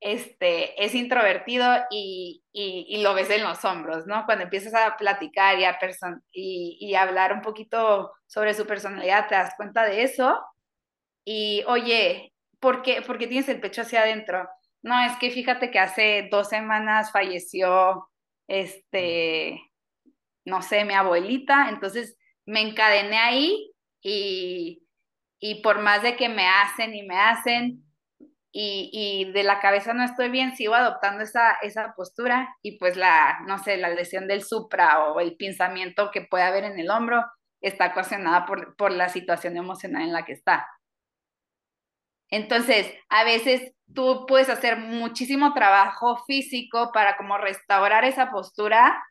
[0.00, 4.24] este, es introvertido y, y, lo ves en los hombros, ¿no?
[4.24, 5.78] Cuando empiezas a platicar y a,
[6.32, 10.40] y, y hablar un poquito sobre su personalidad, te das cuenta de eso.
[11.24, 14.48] Y, oye, ¿por qué, ¿por qué tienes el pecho hacia adentro?
[14.82, 18.08] No, es que fíjate que hace dos semanas falleció,
[18.48, 19.60] este,
[20.50, 24.82] no sé, mi abuelita, entonces me encadené ahí y,
[25.38, 27.84] y por más de que me hacen y me hacen,
[28.52, 32.96] y, y, de la cabeza no estoy bien, sigo adoptando esa, esa postura y pues
[32.96, 36.90] la, no sé, la lesión del supra o el pensamiento que puede haber en el
[36.90, 37.24] hombro
[37.60, 40.66] está ocasionada por, por la situación emocional en la que está.
[42.30, 49.02] Entonces, a veces tú puedes hacer muchísimo trabajo físico para como restaurar esa postura,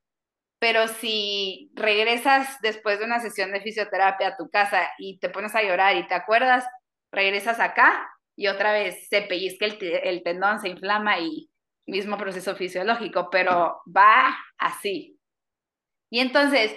[0.59, 5.55] pero si regresas después de una sesión de fisioterapia a tu casa y te pones
[5.55, 6.65] a llorar y te acuerdas,
[7.11, 11.49] regresas acá y otra vez se pellizca el, tendón, se inflama y
[11.87, 15.17] mismo proceso fisiológico, pero va así.
[16.11, 16.75] Y entonces,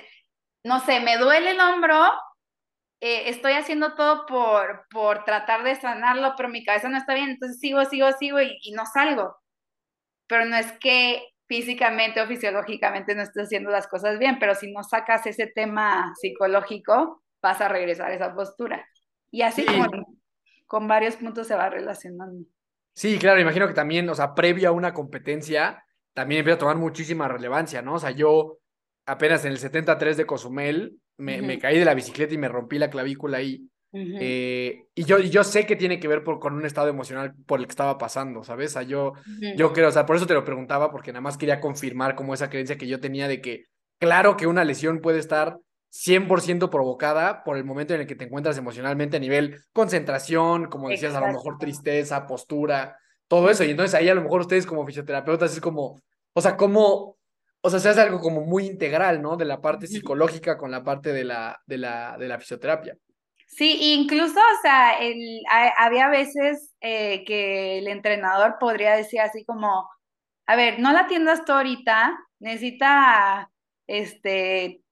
[0.64, 2.04] no sé, me duele el hombro,
[3.00, 7.30] eh, estoy haciendo todo por, por tratar de sanarlo, pero mi cabeza no está bien,
[7.30, 9.36] entonces sigo, sigo, sigo y no salgo.
[10.28, 14.72] Pero no es que físicamente o fisiológicamente no estés haciendo las cosas bien, pero si
[14.72, 18.88] no sacas ese tema psicológico, vas a regresar a esa postura.
[19.30, 19.78] Y así sí.
[19.78, 20.06] con,
[20.66, 22.46] con varios puntos se va relacionando.
[22.94, 25.84] Sí, claro, imagino que también, o sea, previo a una competencia,
[26.14, 27.96] también empieza a tomar muchísima relevancia, ¿no?
[27.96, 28.58] O sea, yo
[29.04, 31.46] apenas en el 73 de Cozumel me, uh -huh.
[31.46, 33.68] me caí de la bicicleta y me rompí la clavícula ahí.
[33.94, 34.18] Uh -huh.
[34.20, 37.60] eh, y yo, yo sé que tiene que ver por, con un estado emocional por
[37.60, 38.70] el que estaba pasando, ¿sabes?
[38.70, 39.56] O sea, yo, uh -huh.
[39.56, 42.32] yo creo, o sea, por eso te lo preguntaba, porque nada más quería confirmar como
[42.32, 43.64] esa creencia que yo tenía de que,
[43.98, 45.58] claro que una lesión puede estar
[45.92, 50.88] 100% provocada por el momento en el que te encuentras emocionalmente a nivel concentración, como
[50.88, 51.26] decías, Exacto.
[51.26, 52.96] a lo mejor tristeza, postura,
[53.28, 53.62] todo eso.
[53.62, 56.00] Y entonces ahí a lo mejor ustedes como fisioterapeutas es como,
[56.32, 57.18] o sea, como,
[57.60, 59.36] o sea, se hace algo como muy integral, ¿no?
[59.36, 62.96] De la parte psicológica con la parte de la, de la, de la fisioterapia.
[63.54, 65.42] Sí, incluso, o sea, el,
[65.76, 69.88] había veces eh, que el entrenador podría decir así como,
[70.46, 73.50] a ver, no la atiendas tú ahorita, necesita,
[73.86, 74.82] este,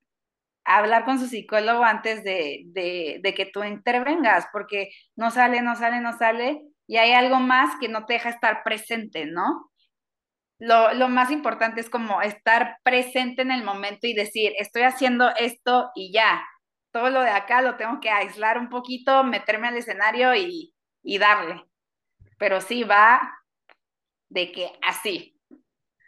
[0.64, 5.76] hablar con su psicólogo antes de, de, de, que tú intervengas, porque no sale, no
[5.76, 9.70] sale, no sale, y hay algo más que no te deja estar presente, ¿no?
[10.58, 15.30] Lo, lo, más importante es como estar presente en el momento y decir, estoy haciendo
[15.36, 16.42] esto y ya.
[16.92, 21.18] Todo lo de acá lo tengo que aislar un poquito, meterme al escenario y, y
[21.18, 21.64] darle.
[22.38, 23.20] Pero sí va
[24.28, 25.36] de que así.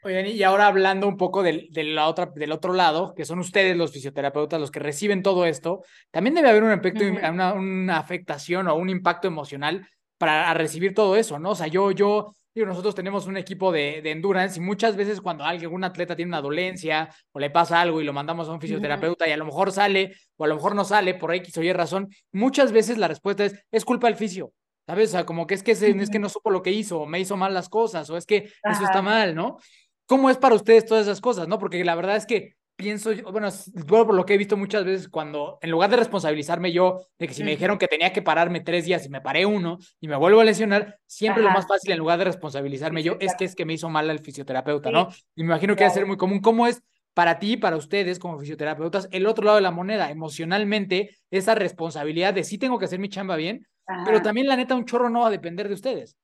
[0.05, 3.39] Oigan, y ahora hablando un poco del, de la otra, del otro lado, que son
[3.39, 7.33] ustedes los fisioterapeutas los que reciben todo esto, también debe haber un efecto, uh -huh.
[7.33, 11.51] una, una, afectación o un impacto emocional para recibir todo eso, ¿no?
[11.51, 15.21] O sea, yo, yo, digo, nosotros tenemos un equipo de, de endurance y muchas veces
[15.21, 18.53] cuando alguien, un atleta tiene una dolencia o le pasa algo y lo mandamos a
[18.53, 21.57] un fisioterapeuta y a lo mejor sale o a lo mejor no sale por X
[21.57, 24.53] o Y razón, muchas veces la respuesta es, es culpa del fisio.
[24.85, 25.11] ¿Sabes?
[25.11, 27.07] O sea, como que es que, se, es que no supo lo que hizo, o
[27.07, 28.75] me hizo mal las cosas, o es que Ajá.
[28.75, 29.59] eso está mal, ¿no?
[30.07, 31.61] ¿Cómo es para ustedes todas esas cosas, no?
[31.61, 33.49] Porque la verdad es que pienso, bueno,
[33.87, 37.35] por lo que he visto muchas veces cuando, en lugar de responsabilizarme yo, de que
[37.35, 40.17] si me dijeron que tenía que pararme tres días y me paré uno y me
[40.17, 41.51] vuelvo a lesionar, siempre Ajá.
[41.51, 44.11] lo más fácil en lugar de responsabilizarme yo es que es que me hizo mal
[44.11, 44.95] el fisioterapeuta, sí.
[44.95, 45.09] ¿no?
[45.37, 45.91] Y me imagino que claro.
[45.93, 46.41] debe ser muy común.
[46.41, 46.83] ¿Cómo es
[47.15, 52.35] para ti, para ustedes como fisioterapeutas, el otro lado de la moneda, emocionalmente, esa responsabilidad
[52.35, 54.03] de sí tengo que hacer mi chamba bien, Ajá.
[54.05, 56.17] pero también la neta un chorro no va a depender de ustedes?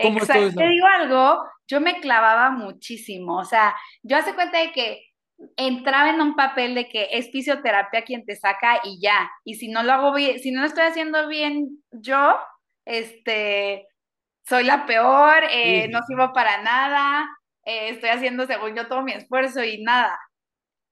[0.00, 0.48] ¿Cómo es todo Exacto.
[0.48, 0.58] eso?
[0.60, 3.38] Te digo algo, yo me clavaba muchísimo.
[3.38, 5.07] O sea, yo hace cuenta de que
[5.56, 9.30] entraba en un papel de que es fisioterapia quien te saca y ya.
[9.44, 12.36] Y si no lo hago bien, si no lo estoy haciendo bien yo,
[12.84, 13.86] este,
[14.48, 15.90] soy la peor, eh, Sí.
[15.92, 17.28] no sirvo para nada,
[17.64, 20.18] eh, estoy haciendo según yo todo mi esfuerzo y nada.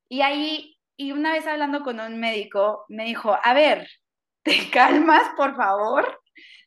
[0.08, 3.88] Y ahí, y una vez hablando con un médico, me dijo, a ver,
[4.44, 6.20] ¿te calmas, por favor?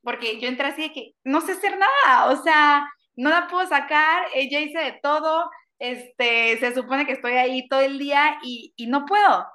[0.03, 3.67] Porque yo entré así de que no sé hacer nada, o sea, no la puedo
[3.67, 8.73] sacar, ella hice de todo, este, se supone que estoy ahí todo el día y,
[8.75, 9.47] y no puedo.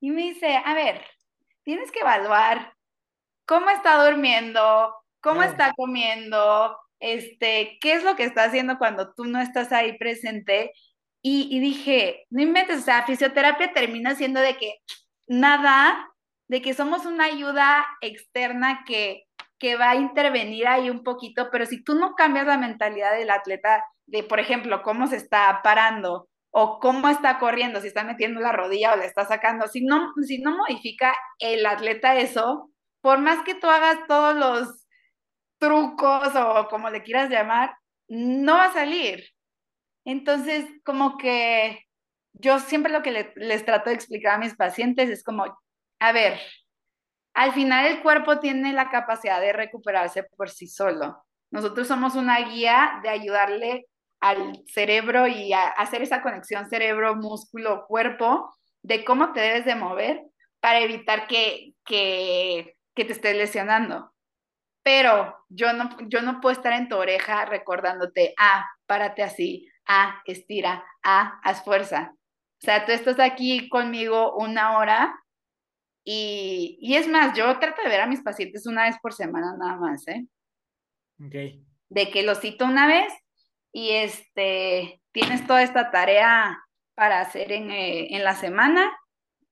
[0.00, 1.04] Y me dice, a ver,
[1.64, 2.74] tienes que evaluar
[3.46, 5.50] cómo está durmiendo, cómo Claro.
[5.52, 10.72] está comiendo, este, qué es lo que está haciendo cuando tú no estás ahí presente.
[11.22, 14.74] Y, y dije, no inventes, o sea, fisioterapia termina siendo de que
[15.26, 16.08] nada,
[16.48, 19.24] de que somos una ayuda externa que,
[19.58, 23.30] que va a intervenir ahí un poquito, pero si tú no cambias la mentalidad del
[23.30, 28.40] atleta, de, por ejemplo, cómo se está parando o cómo está corriendo, si está metiendo
[28.40, 32.70] la rodilla o le está sacando, si no, si no modifica el atleta eso,
[33.02, 34.86] por más que tú hagas todos los
[35.58, 37.76] trucos o como le quieras llamar,
[38.08, 39.24] no va a salir.
[40.04, 41.80] Entonces, como que
[42.34, 45.44] yo siempre lo que le- les trato de explicar a mis pacientes es como,
[46.00, 46.40] a ver,
[47.34, 51.22] al final el cuerpo tiene la capacidad de recuperarse por sí solo.
[51.50, 53.86] Nosotros somos una guía de ayudarle
[54.20, 59.74] al cerebro y a hacer esa conexión cerebro, músculo, cuerpo, de cómo te debes de
[59.74, 60.22] mover
[60.60, 64.12] para evitar que, que, que te estés lesionando.
[64.82, 70.20] Pero yo no, yo no puedo estar en tu oreja recordándote, ah, párate así, ah,
[70.24, 72.12] estira, ah, haz fuerza.
[72.14, 75.14] O sea, tú estás aquí conmigo una hora
[76.04, 79.56] y, y es más, yo trato de ver a mis pacientes una vez por semana
[79.58, 80.24] nada más, ¿eh?
[81.20, 81.34] Ok.
[81.88, 83.12] De que los cito una vez
[83.76, 86.58] y este, tienes toda esta tarea
[86.94, 88.96] para hacer en, eh, en la semana.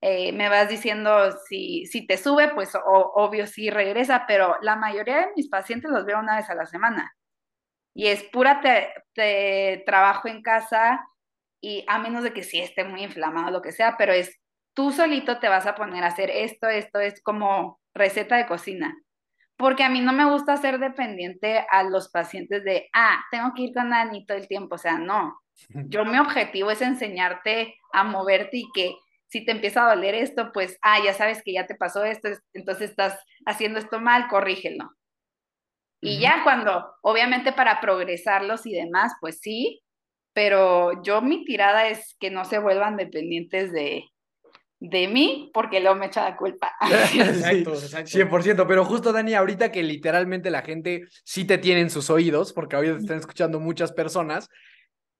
[0.01, 5.17] eh, me vas diciendo si, si te sube, pues obvio sí regresa, pero la mayoría
[5.19, 7.13] de mis pacientes los veo una vez a la semana.
[7.93, 8.61] Y es pura
[9.15, 11.05] te- trabajo en casa
[11.61, 14.39] y a menos de que sí esté muy inflamado, lo que sea, pero es
[14.75, 18.95] tú solito te vas a poner a hacer esto, esto es como receta de cocina.
[19.57, 23.63] Porque a mí no me gusta ser dependiente a los pacientes de, ah, tengo que
[23.63, 24.75] ir con Dani todo el tiempo.
[24.75, 25.39] O sea, no.
[25.87, 28.95] Yo mi objetivo es enseñarte a moverte y que
[29.27, 32.27] si te empieza a doler esto, pues, ah, ya sabes que ya te pasó esto,
[32.29, 34.89] es- entonces estás haciendo esto mal, corrígelo.
[36.01, 39.81] Y ya cuando, obviamente para progresarlos y demás, pues sí,
[40.33, 44.05] pero yo mi tirada es que no se vuelvan dependientes de,
[44.89, 46.71] de mí, porque luego me echa la culpa.
[46.81, 48.11] Exacto, exacto.
[48.11, 52.53] 100%, pero justo Dani, ahorita que literalmente la gente sí te tiene en sus oídos,
[52.53, 54.49] porque ahorita te están escuchando muchas personas,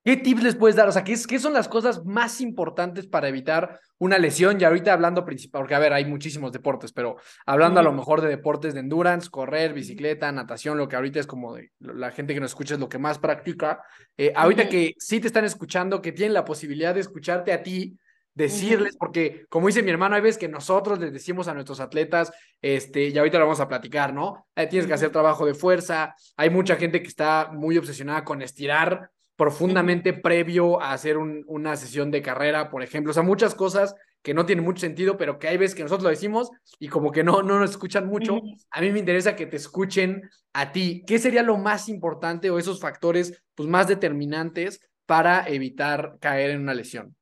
[0.04, 0.88] ¿qué tips les puedes dar?
[0.88, 4.62] O sea, ¿qué, qué son las cosas más importantes para evitar una lesión?
[4.62, 8.22] Y ahorita hablando principal, porque a ver, hay muchísimos deportes, pero hablando a lo mejor
[8.22, 12.34] de deportes de endurance, correr, bicicleta, natación, lo que ahorita es como de, la gente
[12.34, 13.82] que nos escucha es lo que más practica.
[14.18, 17.98] eh, ahorita que sí te están escuchando, que tienen la posibilidad de escucharte a ti,
[18.36, 22.32] decirles, porque como dice mi hermano, hay veces que nosotros les decimos a nuestros atletas,
[22.62, 24.46] este, y ahorita lo vamos a platicar, ¿no?
[24.56, 28.42] Eh, tienes que hacer trabajo de fuerza, hay mucha gente que está muy obsesionada con
[28.42, 33.56] estirar profundamente previo a hacer un- una sesión de carrera, por ejemplo, o sea, muchas
[33.56, 36.88] cosas que no tienen mucho sentido, pero que hay veces que nosotros lo decimos y
[36.88, 38.42] como que no, no nos escuchan mucho.
[38.72, 41.04] A mí me interesa que te escuchen a ti.
[41.06, 46.62] ¿Qué sería lo más importante o esos factores pues, más determinantes para evitar caer en
[46.62, 47.16] una lesión?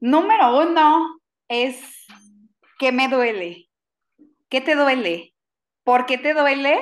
[0.00, 2.06] Número uno es
[2.78, 3.68] ¿qué me duele?
[4.48, 5.34] ¿Qué te duele?
[5.84, 6.78] ¿Por qué te duele?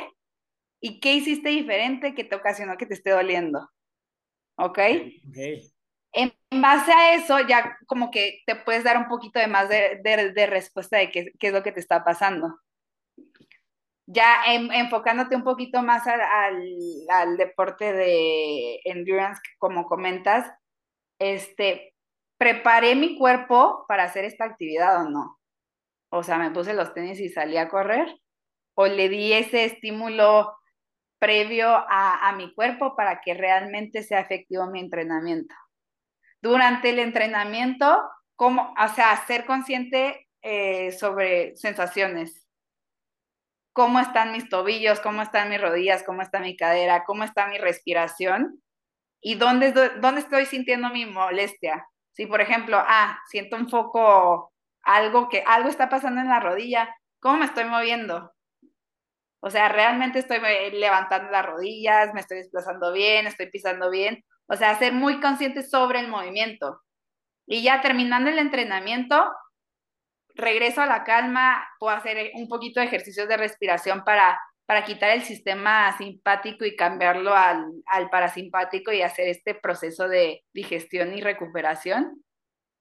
[0.80, 3.70] ¿Y qué hiciste diferente que te ocasionó que te esté doliendo?
[4.56, 4.78] ¿Ok?
[5.28, 5.38] Ok.
[6.12, 9.68] En en base a eso, ya como que te puedes dar un poquito de más
[9.68, 12.58] de, de- de respuesta de qué, qué es lo que te está pasando.
[14.06, 16.62] Ya en- enfocándote un poquito más al, al,
[17.10, 20.50] al deporte de endurance, como comentas,
[21.18, 21.95] este,
[22.38, 25.38] ¿preparé mi cuerpo para hacer esta actividad o no?
[26.10, 28.08] O sea, me puse los tenis y salí a correr,
[28.74, 30.56] o le di ese estímulo
[31.18, 35.54] previo a, a mi cuerpo para que realmente sea efectivo mi entrenamiento.
[36.42, 38.02] Durante el entrenamiento,
[38.36, 42.46] como, o sea, ser consciente eh, sobre sensaciones.
[43.72, 47.58] Cómo están mis tobillos, cómo están mis rodillas, cómo está mi cadera, cómo está mi
[47.58, 48.62] respiración
[49.20, 51.84] y dónde, dónde estoy sintiendo mi molestia.
[52.16, 54.50] Si, por ejemplo, ah, siento un foco,
[54.82, 58.32] algo que algo está pasando en la rodilla, ¿cómo me estoy moviendo?
[59.40, 60.38] O sea, realmente estoy
[60.72, 64.24] levantando las rodillas, me estoy desplazando bien, estoy pisando bien.
[64.46, 66.80] O sea, ser muy consciente sobre el movimiento.
[67.46, 69.30] Y ya terminando el entrenamiento,
[70.34, 75.10] regreso a la calma, puedo hacer un poquito de ejercicios de respiración para, para quitar
[75.10, 81.20] el sistema simpático y cambiarlo al, al parasimpático y hacer este proceso de digestión y
[81.20, 82.22] recuperación.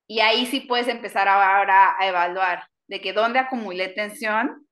[0.08, 4.68] Y ahí sí puedes empezar ahora a evaluar de que dónde acumulé tensión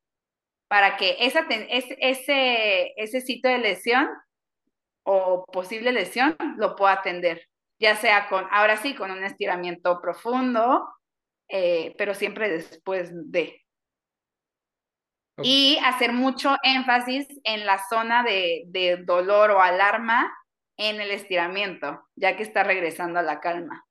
[0.67, 4.09] para que esa ese, ese sitio de lesión
[5.03, 7.47] o posible lesión lo pueda atender,
[7.79, 10.87] ya sea con, ahora sí, con un estiramiento profundo,
[11.49, 13.62] eh, pero siempre después de.
[15.41, 20.31] Y hacer mucho énfasis en la zona de, de dolor o alarma
[20.77, 23.85] en el estiramiento, ya que está regresando a la calma.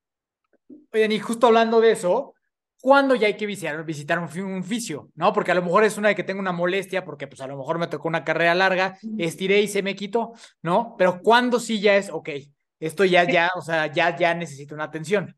[0.93, 2.33] Oigan, y justo hablando de eso,
[2.79, 5.09] ¿cuándo ya hay que visitar, visitar un, un, fisio?
[5.15, 5.33] ¿No?
[5.33, 7.57] Porque a lo mejor es una de que tengo una molestia, porque pues a lo
[7.57, 10.95] mejor me tocó una carrera larga, estiré y se me quitó, ¿no?
[10.97, 12.29] Pero ¿cuándo sí ya es, ok,
[12.79, 15.35] esto ya, ya, o sea, ya, ya necesito una atención?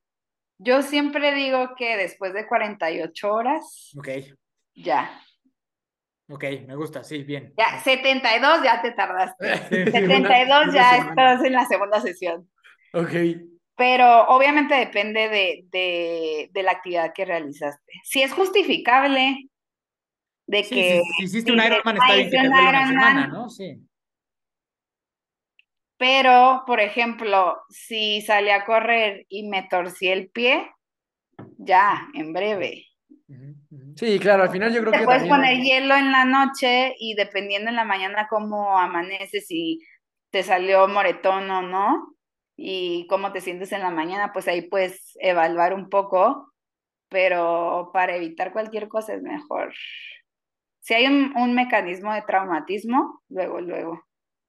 [0.57, 3.91] Yo siempre digo que después de 48 horas.
[3.97, 4.09] Ok.
[4.73, 5.21] Ya.
[6.27, 7.53] Ok, me gusta, sí, bien.
[7.57, 9.57] Ya, 72 ya te tardaste.
[9.91, 12.49] 72 ya estás en la segunda sesión.
[12.93, 13.13] Ok
[13.75, 17.91] pero obviamente depende de, de, la actividad que realizaste.
[18.03, 19.49] Si es justificable
[20.47, 21.01] de que...
[21.17, 23.49] Si, hiciste un Ironman, está bien que te una semana, ¿no?
[23.49, 23.77] Sí.
[25.97, 30.71] Pero, por ejemplo, si salí a correr y me torcí el pie,
[31.57, 32.85] ya, en breve.
[33.95, 35.05] Sí, claro, al final yo creo Te que.
[35.05, 39.79] Puedes poner hielo en la noche y dependiendo en la mañana cómo amaneces, si
[40.31, 42.15] te salió moretón o no,
[42.57, 46.53] y cómo te sientes en la mañana, pues ahí puedes evaluar un poco,
[47.09, 49.73] pero para evitar cualquier cosa es mejor.
[50.81, 54.03] Si hay un, mecanismo de traumatismo, luego, luego.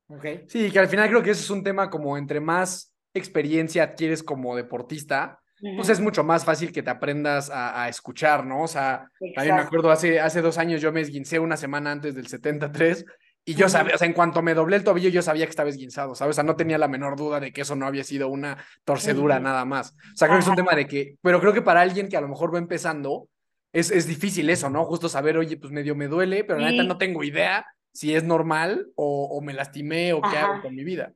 [0.09, 3.83] Ok, sí, que al final creo que eso es un tema como entre más experiencia
[3.83, 8.63] adquieres como deportista, pues es mucho más fácil que te aprendas a, escuchar, ¿no?
[8.63, 12.15] O sea, también me acuerdo hace, hace dos años yo me esguincé una semana antes
[12.15, 13.07] del 73
[13.49, 15.71] y yo sabía, o sea, en cuanto me doblé el tobillo, yo sabía que estaba
[15.71, 16.35] esguinzado, ¿sabes?
[16.35, 19.39] O sea, no tenía la menor duda de que eso no había sido una torcedura
[19.39, 19.93] nada más.
[19.93, 22.17] O sea, creo que es un tema de que, pero creo que para alguien que
[22.17, 23.29] a lo mejor va empezando,
[23.73, 24.85] es, es difícil eso, ¿no?
[24.85, 28.25] Justo saber, oye, pues medio me duele, pero la neta no tengo idea si es
[28.25, 31.13] normal o, o me lastimé o qué hago con mi vida.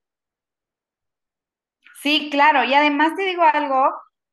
[2.00, 3.90] Sí, claro, y además te digo algo,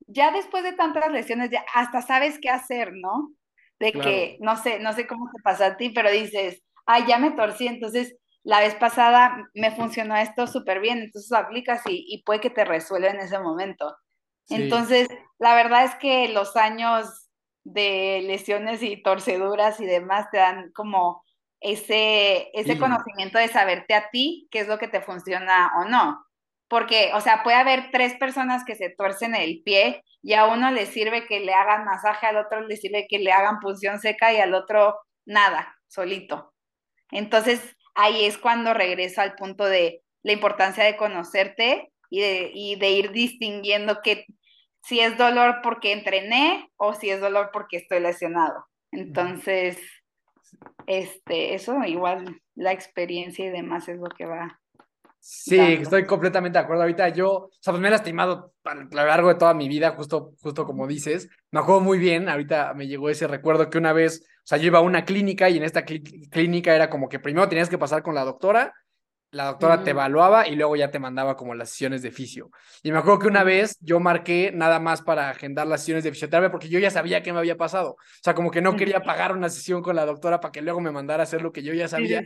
[0.07, 3.31] ya después de tantas lesiones, ya hasta sabes qué hacer, ¿no?
[3.79, 7.19] De que, no sé, no sé cómo te pasa a ti, pero dices, ay, ya
[7.19, 12.23] me torcí, entonces la vez pasada me funcionó esto súper bien, entonces lo aplicas y,
[12.25, 13.95] puede que te resuelva en ese momento.
[14.49, 17.29] Entonces, la verdad es que los años
[17.65, 21.23] de lesiones y torceduras y demás te dan como
[21.59, 26.25] ese, ese conocimiento de saberte a ti qué es lo que te funciona o no.
[26.67, 30.71] Porque, o sea, puede haber tres personas que se tuercen el pie y a uno
[30.71, 34.33] le sirve que le hagan masaje, al otro le sirve que le hagan punción seca
[34.33, 36.53] y al otro nada, solito.
[37.11, 42.89] Entonces, ahí es cuando regreso al punto de la importancia de conocerte y de, de
[42.89, 44.25] ir distinguiendo que
[44.83, 48.65] si es dolor porque entrené o si es dolor porque estoy lesionado.
[48.91, 49.77] Entonces,
[50.85, 54.59] este, eso igual la experiencia y demás es lo que va.
[55.19, 56.83] Sí, estoy completamente de acuerdo.
[56.83, 59.91] Ahorita yo, o sea, pues me he lastimado a lo largo de toda mi vida,
[59.91, 61.29] justo, justo como dices.
[61.51, 64.67] Me acuerdo muy bien, ahorita me llegó ese recuerdo que una vez o sea, yo
[64.67, 68.01] iba a una clínica y en esta clínica era como que primero tenías que pasar
[68.01, 68.73] con la doctora,
[69.37, 72.49] la doctora te evaluaba y luego ya te mandaba como las sesiones de fisio.
[72.81, 76.11] Y me acuerdo que una vez yo marqué nada más para agendar las sesiones de
[76.11, 77.91] fisioterapia porque yo ya sabía qué me había pasado.
[77.91, 80.81] O sea, como que no quería pagar una sesión con la doctora para que luego
[80.81, 82.23] me mandara a hacer lo que yo ya sabía.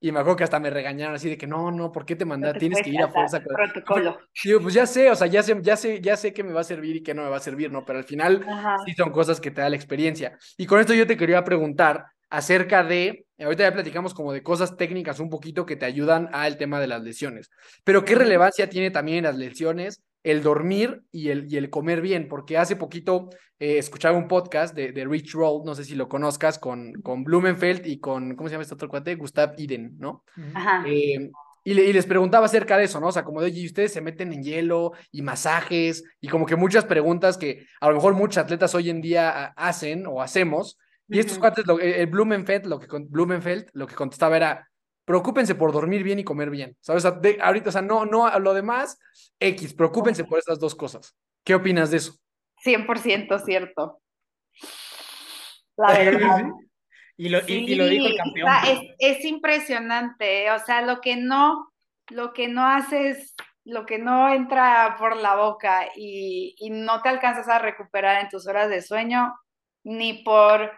[0.00, 2.24] Y me acuerdo que hasta me regañaron así de que no, no, ¿por qué te
[2.24, 2.60] mandaste?
[2.60, 3.40] Tienes que ir a fuerza.
[3.40, 4.18] Protocolo.
[4.44, 6.60] Digo, pues ya sé, o sea, ya sé, ya sé, ya sé qué me va
[6.60, 7.84] a servir y qué no me va a servir, ¿no?
[7.84, 8.46] Pero al final
[8.86, 10.38] sí son cosas que te da la experiencia.
[10.56, 14.76] Y con esto yo te quería preguntar, acerca de, ahorita ya platicamos como de cosas
[14.76, 17.50] técnicas un poquito que te ayudan al tema de las lesiones,
[17.84, 22.28] pero qué relevancia tiene también las lesiones el dormir y el, y el comer bien,
[22.28, 26.08] porque hace poquito eh, escuchaba un podcast de, de, Rich Roll, no sé si lo
[26.08, 29.16] conozcas, con, con Blumenfeld y con, ¿cómo se llama este otro cuate?
[29.16, 30.24] Gustav Iden, ¿no?
[30.54, 30.84] Ajá.
[30.86, 31.30] Eh,
[31.64, 33.08] y, y, les preguntaba acerca de eso, ¿no?
[33.08, 36.56] O sea, como de, oye, ustedes se meten en hielo y masajes y como que
[36.56, 40.78] muchas preguntas que a lo mejor muchos atletas hoy en día hacen o hacemos,
[41.08, 44.68] y estos cuates, eh, el Blumenfeld, lo que, Blumenfeld, lo que contestaba era,
[45.04, 47.04] preocúpense por dormir bien y comer bien, ¿sabes?
[47.04, 48.98] ahorita, o sea, no, no, lo demás,
[49.38, 51.16] X, preocúpense por estas dos cosas.
[51.44, 52.14] ¿Qué opinas de eso?
[52.64, 54.00] 100% cierto.
[55.76, 56.44] La verdad.
[57.14, 58.48] Y lo, y, lo dijo el campeón.
[58.66, 61.70] es, es, impresionante, o sea, lo que no,
[62.08, 63.34] lo que no haces,
[63.64, 68.30] lo que no entra por la boca y, y no te alcanzas a recuperar en
[68.30, 69.32] tus horas de sueño,
[69.84, 70.72] ni por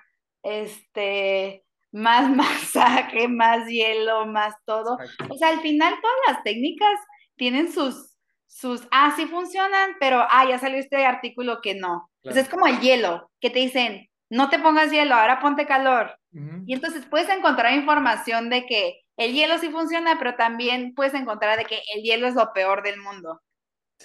[0.45, 4.99] este más masaje, más hielo, más todo.
[5.29, 7.01] O sea, al final todas las técnicas
[7.37, 8.15] tienen sus,
[8.47, 12.11] sus, ah, sí funcionan, pero, ah, ya salió este artículo que no.
[12.23, 16.19] Entonces es como el hielo, que te dicen, no te pongas hielo, ahora ponte calor.
[16.67, 21.57] Y entonces puedes encontrar información de que el hielo sí funciona, pero también puedes encontrar
[21.57, 23.41] de que el hielo es lo peor del mundo.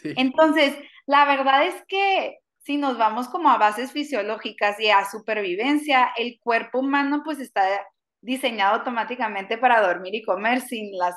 [0.03, 0.77] Entonces,
[1.07, 2.37] la verdad es que
[2.69, 7.63] si nos vamos como a bases fisiológicas y a supervivencia, el cuerpo humano pues está
[8.21, 11.15] diseñado automáticamente para dormir y comer sin las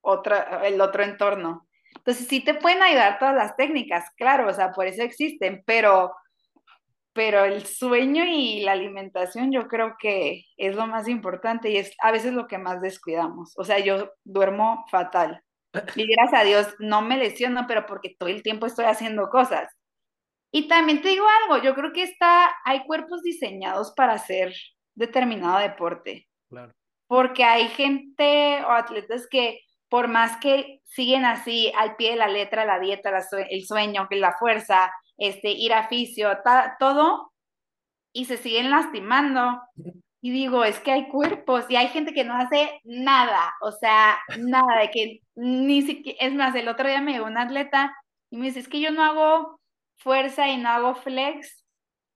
[0.00, 1.66] otra, el otro entorno.
[1.96, 6.12] Entonces sí te pueden ayudar todas las técnicas, claro, o sea, por eso existen, pero,
[7.12, 11.90] pero el sueño y la alimentación yo creo que es lo más importante y es
[12.00, 13.52] a veces lo que más descuidamos.
[13.56, 15.42] O sea, yo duermo fatal.
[15.96, 19.68] Y gracias a Dios no me lesiono, pero porque todo el tiempo estoy haciendo cosas.
[20.50, 24.54] Y también te digo algo, yo creo que está, hay cuerpos diseñados para hacer
[24.94, 26.28] determinado deporte.
[26.48, 26.72] Claro.
[27.06, 32.28] Porque hay gente o atletas que por más que siguen así al pie de la
[32.28, 33.10] letra, la dieta,
[33.50, 36.38] el sueño, la fuerza, este, ir a fisio,
[36.78, 37.32] todo,
[38.12, 39.60] y se siguen lastimando.
[40.20, 44.18] Y digo, es que hay cuerpos y hay gente que no hace nada, o sea,
[44.38, 47.94] nada, de que ni siquiera, es más, el otro día me llegó un atleta
[48.30, 49.57] y me dice, es que yo no hago
[49.98, 51.64] fuerza y no hago flex,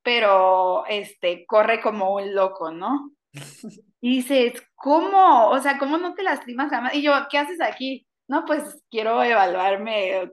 [0.03, 3.13] pero este, corre como un loco, ¿no?
[4.05, 5.51] Y dices, ¿cómo?
[5.51, 6.93] O sea, ¿cómo no te lastimas jamás?
[6.93, 8.05] Y yo, ¿qué haces aquí?
[8.27, 10.33] No, pues quiero evaluarme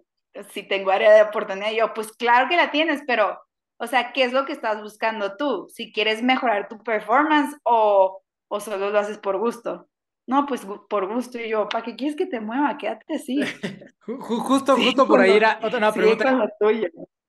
[0.51, 1.71] si tengo área de oportunidad.
[1.71, 3.39] Y yo, pues claro que la tienes, pero,
[3.77, 5.67] o sea, ¿qué es lo que estás buscando tú?
[5.69, 9.87] Si quieres mejorar tu performance o, o solo lo haces por gusto.
[10.29, 11.39] No, pues por gusto.
[11.39, 12.77] Y yo, ¿para qué quieres que te mueva?
[12.77, 13.41] Quédate así.
[14.19, 16.47] justo, justo por ahí era otra pregunta.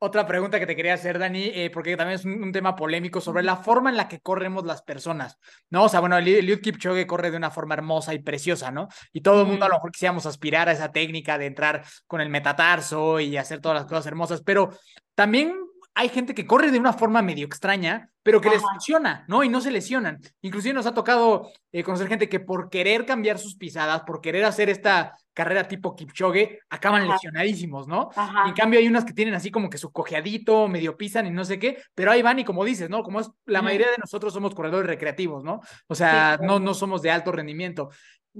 [0.02, 3.42] Otra pregunta que te quería hacer, Dani, eh, porque también es un, tema polémico sobre
[3.42, 5.38] la forma en la que corremos las personas,
[5.70, 5.84] ¿no?
[5.84, 8.88] O sea, bueno, Eliud Kipchoge corre de una forma hermosa y preciosa, ¿no?
[9.12, 12.20] Y todo el mundo a lo mejor quisiéramos aspirar a esa técnica de entrar con
[12.20, 14.70] el metatarso y hacer todas las cosas hermosas, pero
[15.14, 15.54] también
[16.00, 19.44] hay gente que corre de una forma medio extraña, pero que les funciona, ¿no?
[19.44, 20.18] Y no se lesionan.
[20.40, 24.46] Inclusive nos ha tocado eh, conocer gente que por querer cambiar sus pisadas, por querer
[24.46, 28.08] hacer esta carrera tipo Kipchoge, acaban lesionadísimos, ¿no?
[28.46, 31.44] en cambio hay unas que tienen así como que su cojeadito, medio pisan y no
[31.44, 33.02] sé qué, pero ahí van y como dices, ¿no?
[33.02, 35.60] Como es, la mayoría de nosotros somos corredores recreativos, ¿no?
[35.86, 37.90] O sea, no, no somos de alto rendimiento.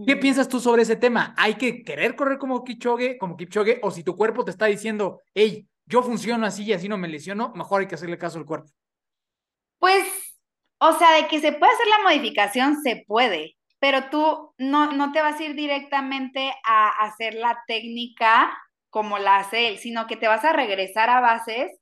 [0.07, 1.35] ¿Qué piensas tú sobre ese tema?
[1.37, 5.21] ¿Hay que querer correr como Kipchoge, como Kipchoge, o si tu cuerpo te está diciendo,
[5.35, 8.47] hey, yo funciono así y así no me lesiono, mejor hay que hacerle caso al
[8.47, 8.71] cuerpo.
[9.79, 10.07] Pues,
[10.79, 15.11] o sea, de que se puede hacer la modificación, se puede, pero tú no, no
[15.11, 18.57] te vas a ir directamente a hacer la técnica
[18.89, 21.73] como la hace él, sino que te vas a regresar a bases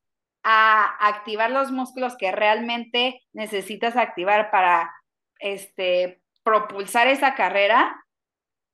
[0.43, 4.91] a activar los músculos que realmente necesitas activar para
[5.41, 8.05] este, propulsar esa carrera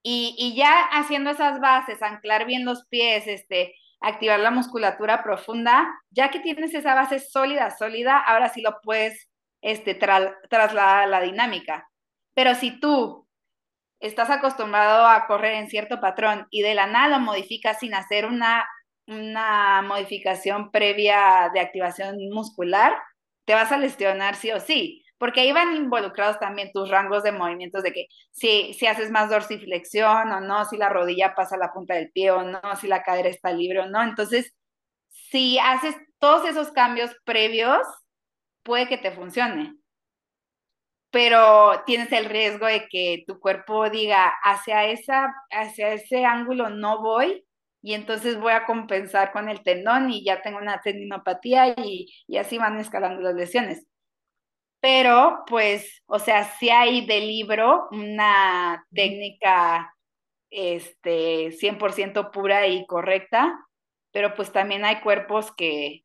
[0.02, 5.86] y, y, ya haciendo esas bases, anclar bien los pies, este, activar la musculatura profunda,
[6.10, 9.28] ya que tienes esa base sólida, sólida, ahora sí lo puedes
[9.62, 11.88] este, trasladar a la dinámica.
[12.34, 13.26] Pero si tú
[14.00, 18.26] estás acostumbrado a correr en cierto patrón y de la nada lo modificas sin hacer
[18.26, 18.66] una,
[19.06, 22.94] una modificación previa de activación muscular,
[23.46, 27.32] te vas a lesionar sí o sí porque ahí van involucrados también tus rangos de
[27.32, 31.58] movimientos de que si, si haces más dorsiflexión o no, si la rodilla pasa a
[31.58, 34.02] la punta del pie o no, si la cadera está libre o no.
[34.02, 34.52] Entonces,
[35.08, 37.86] si haces todos esos cambios previos,
[38.62, 39.74] puede que te funcione.
[41.10, 47.00] Pero tienes el riesgo de que tu cuerpo diga, hacia, esa, hacia ese ángulo no
[47.00, 47.46] voy,
[47.80, 52.36] y entonces voy a compensar con el tendón y ya tengo una tendinopatía y, y
[52.36, 53.86] así van escalando las lesiones
[54.84, 59.96] pero pues, o sea, sí hay de libro una técnica
[60.50, 63.66] este, 100% pura y correcta,
[64.12, 66.04] pero pues también hay cuerpos que,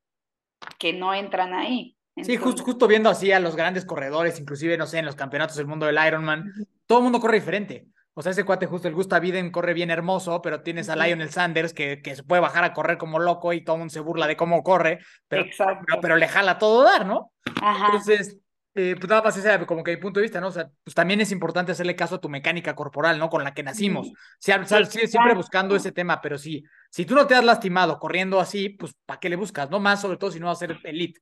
[0.77, 1.97] que no entran ahí.
[2.23, 5.57] Sí, justo, justo viendo así a los grandes corredores, inclusive, no sé, en los campeonatos
[5.57, 6.49] del mundo del Ironman,
[6.87, 7.85] todo el mundo corre diferente.
[8.13, 11.31] O sea, ese cuate justo, el Gustav Viden corre bien hermoso, pero tienes a Lionel
[11.31, 13.99] Sanders que, que, se puede bajar a correr como loco y todo el mundo se
[13.99, 15.43] burla de cómo corre, pero,
[15.85, 17.33] pero, pero, le jala todo dar, ¿no?
[17.61, 17.87] Ajá.
[17.87, 18.39] Entonces,
[18.75, 20.47] eh, pues nada más ese como que mi punto de vista, ¿no?
[20.47, 23.29] O sea, pues también es importante hacerle caso a tu mecánica corporal, ¿no?
[23.29, 24.11] Con la que nacimos.
[24.39, 28.93] siempre buscando ese tema, pero sí, si tú no te has lastimado corriendo así, pues
[29.05, 29.69] ¿para qué le buscas?
[29.69, 31.19] No más, sobre todo si no vas a ser elite.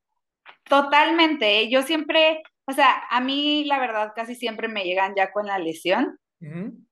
[0.64, 1.60] Totalmente.
[1.60, 1.70] ¿eh?
[1.70, 5.58] Yo siempre, o sea, a mí la verdad casi siempre me llegan ya con la
[5.58, 6.18] lesión.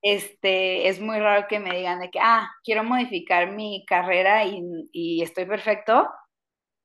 [0.02, 4.60] Este, es muy raro que me digan de que, ah, quiero modificar mi carrera y,
[4.90, 6.08] y estoy perfecto,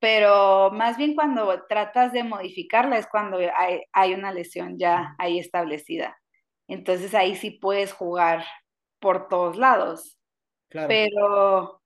[0.02, 5.40] pero más bien cuando tratas de modificarla es cuando hay, hay una lesión ya ahí
[5.40, 6.18] establecida.
[6.68, 8.46] Entonces ahí sí puedes jugar
[9.00, 10.18] por todos lados.
[10.70, 10.88] Claro.
[10.90, 11.82] Pero,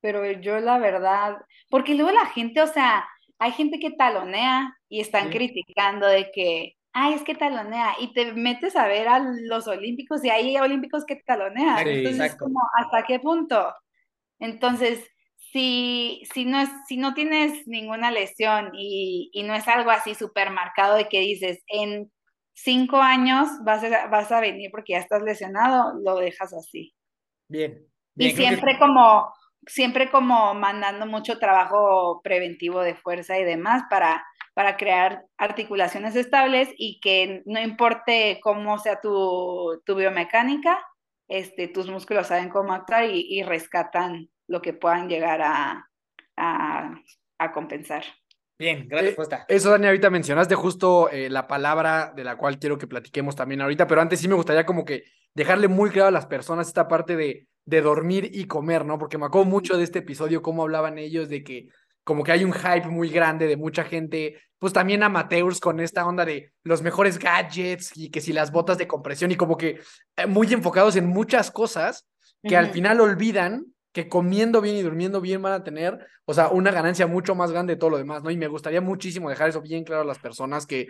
[0.00, 1.38] pero yo la verdad,
[1.70, 3.08] porque luego la gente, o sea,
[3.38, 5.38] hay gente que talonea y están Sí.
[5.38, 10.24] criticando de que, ay, es que talonea, y te metes a ver a los olímpicos
[10.24, 11.78] y hay olímpicos que talonean.
[11.84, 13.74] Sí, Entonces, como, ¿hasta qué punto?
[14.40, 15.08] Entonces,
[15.52, 20.14] si, si no es, si no tienes ninguna lesión y, y no es algo así
[20.14, 22.10] súper marcado de que dices, en
[22.54, 26.94] cinco años vas a, vas a venir porque ya estás lesionado, lo dejas así.
[27.48, 27.86] Bien.
[28.16, 29.32] Y que- siempre como,
[29.66, 36.68] siempre como mandando mucho trabajo preventivo de fuerza y demás para, para crear articulaciones estables
[36.76, 40.84] y que no importe cómo sea tu, tu biomecánica,
[41.28, 45.88] este, tus músculos saben cómo actuar y, y rescatan lo que puedan llegar a,
[46.36, 46.94] a,
[47.38, 48.04] a compensar.
[48.58, 49.44] Bien, gran Eh, respuesta.
[49.46, 53.60] Eso, Dani, ahorita mencionaste justo eh, la palabra de la cual quiero que platiquemos también
[53.60, 56.88] ahorita, pero antes sí me gustaría como que dejarle muy claro a las personas esta
[56.88, 58.98] parte de, de dormir y comer, ¿no?
[58.98, 61.68] Porque me acuerdo mucho de este episodio, cómo hablaban ellos de que
[62.02, 66.06] como que hay un hype muy grande de mucha gente, pues también amateurs con esta
[66.06, 69.78] onda de los mejores gadgets y que si las botas de compresión y como que
[70.16, 72.08] eh, muy enfocados en muchas cosas
[72.42, 73.66] que al final olvidan
[73.98, 77.50] que comiendo bien y durmiendo bien van a tener, o sea, una ganancia mucho más
[77.50, 78.30] grande de todo lo demás, ¿no?
[78.30, 80.86] Y me gustaría muchísimo dejar eso bien claro a las personas que,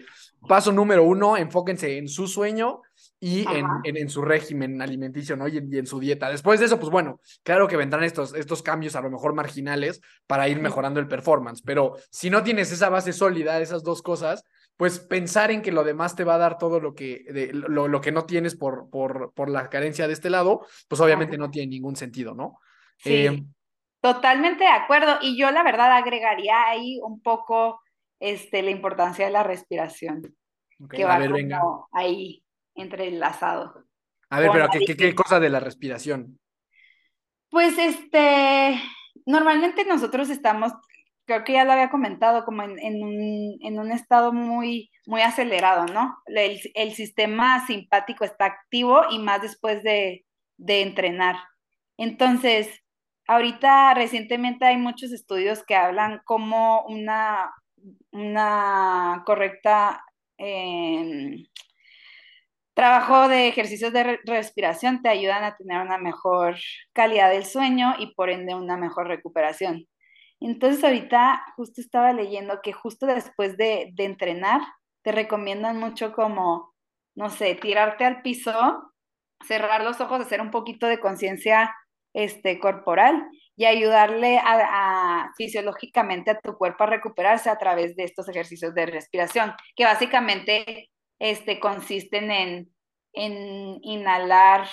[0.46, 2.82] paso número uno, enfóquense en su sueño
[3.18, 5.48] y en, en, en su régimen alimenticio, ¿no?
[5.48, 6.28] Y en, y en su dieta.
[6.28, 10.02] Después de eso, pues bueno, claro que vendrán estos, estos cambios a lo mejor marginales
[10.26, 14.44] para ir mejorando el performance, pero si no tienes esa base sólida, esas dos cosas,
[14.76, 17.88] pues pensar en que lo demás te va a dar todo lo que, de, lo,
[17.88, 21.50] lo que no tienes por, por, por la carencia de este lado, pues obviamente no
[21.50, 22.58] tiene ningún sentido, ¿no?
[22.98, 23.44] Sí, Eh,
[24.00, 25.18] totalmente de acuerdo.
[25.22, 27.80] Y yo la verdad agregaría ahí un poco
[28.20, 30.36] este, la importancia de la respiración,
[30.80, 31.60] ok, que a va ver, como venga.
[31.92, 32.44] ahí
[32.74, 33.84] entrelazado.
[34.30, 36.38] A ver, pero ¿qué, qué, qué cosa de la respiración?
[37.50, 38.80] Pues este,
[39.26, 40.72] normalmente nosotros estamos,
[41.24, 45.22] creo que ya lo había comentado, como en, en un, en un estado muy, muy
[45.22, 46.18] acelerado, ¿no?
[46.26, 50.26] El, el sistema simpático está activo y más después de,
[50.58, 51.36] de entrenar.
[51.96, 52.68] Entonces,
[53.28, 57.52] ahorita recientemente hay muchos estudios que hablan como una,
[58.12, 60.04] una correcta
[60.38, 61.44] em,
[62.74, 66.56] trabajo de ejercicios de re- respiración te ayudan a tener una mejor
[66.92, 69.86] calidad del sueño y por ende una mejor recuperación.
[70.40, 74.60] Entonces ahorita justo estaba leyendo que justo después de, de entrenar
[75.02, 76.74] te recomiendan mucho como,
[77.16, 78.92] no sé, tirarte al piso,
[79.46, 81.74] cerrar los ojos, hacer un poquito de conciencia
[82.12, 88.28] este, corporal y ayudarle a, fisiológicamente a tu cuerpo a recuperarse a través de estos
[88.28, 92.72] ejercicios de respiración, que básicamente este, consisten en,
[93.12, 94.68] en inhalar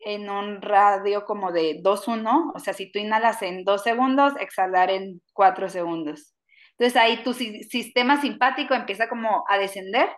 [0.00, 4.90] en un radio como de 2-1, o sea, si tú inhalas en 2 segundos, exhalar
[4.90, 6.34] en 4 segundos.
[6.78, 10.08] Entonces ahí tu si sistema simpático empieza como a descender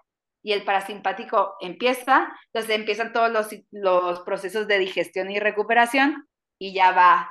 [0.42, 6.28] y el parasimpático empieza, entonces empiezan todos los, los procesos de digestión y recuperación
[6.62, 7.28] y ya va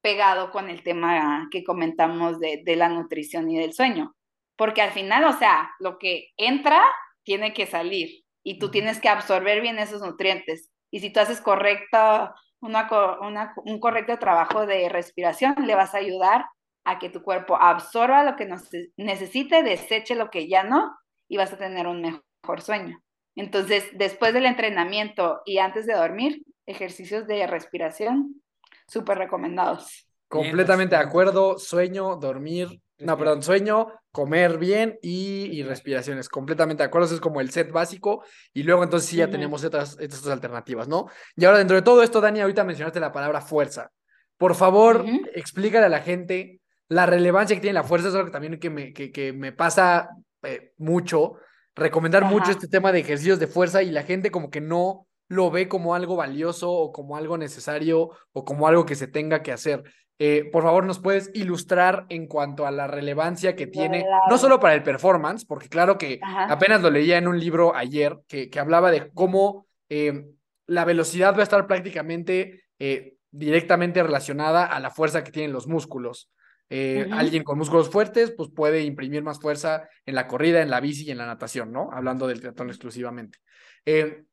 [0.00, 4.16] pegado con el tema que comentamos de, de la nutrición y del sueño.
[4.56, 6.82] Porque al final, o sea, lo que entra
[7.22, 10.70] tiene que salir y tú tienes que absorber bien esos nutrientes.
[10.90, 12.32] Y si tú haces correcto,
[12.62, 12.88] una,
[13.20, 16.46] una, un correcto trabajo de respiración, le vas a ayudar
[16.86, 18.48] a que tu cuerpo absorba lo que
[18.96, 20.96] necesite, deseche lo que ya no,
[21.28, 23.02] y vas a tener un mejor sueño.
[23.34, 28.42] Entonces, después del entrenamiento y antes de dormir, ejercicios de respiración
[28.88, 30.06] súper recomendados.
[30.28, 36.28] Completamente de acuerdo, sueño, dormir, no, perdón, sueño, comer bien y, y, respiraciones.
[36.28, 38.24] Completamente de acuerdo, eso es como el set básico.
[38.54, 39.32] Y luego entonces sí ya uh -huh.
[39.32, 41.06] tenemos estas, estas alternativas, ¿no?
[41.36, 43.90] Y ahora dentro de todo esto, Dani, ahorita mencionaste la palabra fuerza.
[44.38, 45.30] Por favor, uh -huh.
[45.34, 48.70] explícale a la gente la relevancia que tiene la fuerza, es algo que también que
[48.70, 50.08] me, que, que me pasa
[50.42, 51.34] eh, mucho,
[51.74, 52.32] recomendar Ajá.
[52.32, 55.68] mucho este tema de ejercicios de fuerza y la gente como que no lo ve
[55.68, 59.82] como algo valioso o como algo necesario o como algo que se tenga que hacer.
[60.18, 64.24] Eh, por favor, ¿nos puedes ilustrar en cuanto a la relevancia que tiene, claro.
[64.30, 66.52] no solo para el performance, porque claro que Ajá.
[66.52, 70.24] apenas lo leía en un libro ayer que, que hablaba de cómo eh,
[70.66, 75.66] la velocidad va a estar prácticamente eh, directamente relacionada a la fuerza que tienen los
[75.66, 76.30] músculos.
[76.68, 80.80] Eh, alguien con músculos fuertes, pues puede imprimir más fuerza en la corrida, en la
[80.80, 81.90] bici y en la natación, ¿no?
[81.92, 83.38] Hablando del triatlón exclusivamente.
[83.84, 84.24] Eh,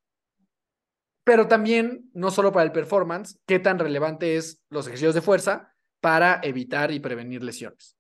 [1.24, 5.74] pero también, no solo para el performance, qué tan relevante es los ejercicios de fuerza
[6.02, 7.98] para evitar y prevenir lesiones.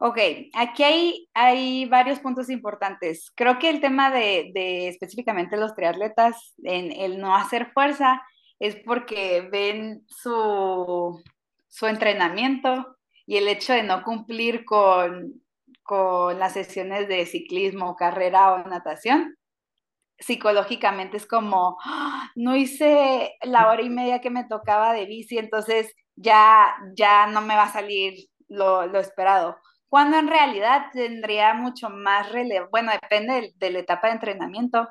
[0.00, 0.18] Ok,
[0.54, 3.32] aquí hay, hay varios puntos importantes.
[3.34, 8.22] Creo que el tema de, de específicamente los triatletas en el no hacer fuerza
[8.60, 11.20] es porque ven su,
[11.66, 12.96] su entrenamiento
[13.26, 15.42] y el hecho de no cumplir con,
[15.82, 19.36] con las sesiones de ciclismo, carrera o natación,
[20.18, 22.30] psicológicamente es como, ¡Ah!
[22.34, 27.40] no hice la hora y media que me tocaba de bici, entonces ya, ya no
[27.40, 28.14] me va a salir
[28.48, 29.56] lo, lo esperado.
[29.88, 34.88] Cuando en realidad tendría mucho más relevancia, bueno, depende de, la etapa de entrenamiento,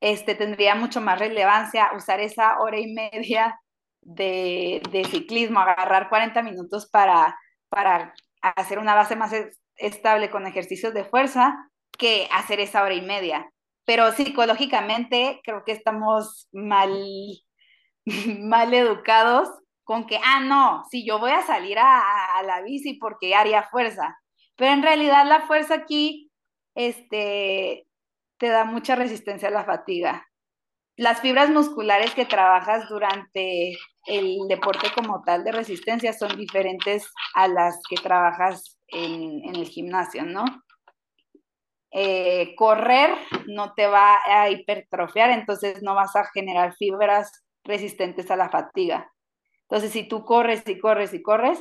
[0.00, 3.58] este, tendría mucho más relevancia usar esa hora y media
[4.00, 7.36] de, de ciclismo, agarrar 40 minutos para,
[7.68, 9.32] para hacer una base más
[9.76, 11.56] estable con ejercicios de fuerza
[11.98, 13.51] que hacer esa hora y media
[13.84, 16.92] pero psicológicamente creo que estamos mal,
[18.38, 19.48] mal educados
[19.84, 23.64] con que, ah, no, si yo voy a salir a, a, la bici porque haría
[23.64, 24.16] fuerza,
[24.56, 26.30] pero en realidad la fuerza aquí,
[26.74, 27.86] este,
[28.38, 30.26] te da mucha resistencia a la fatiga.
[30.96, 33.76] Las fibras musculares que trabajas durante
[34.06, 39.68] el deporte como tal de resistencia son diferentes a las que trabajas en, en el
[39.68, 40.44] gimnasio, ¿no?
[41.92, 43.10] Eh, correr
[43.46, 49.12] no te va a hipertrofiar, entonces no vas a generar fibras resistentes a la fatiga.
[49.62, 51.60] Entonces, si tú corres y corres y corres,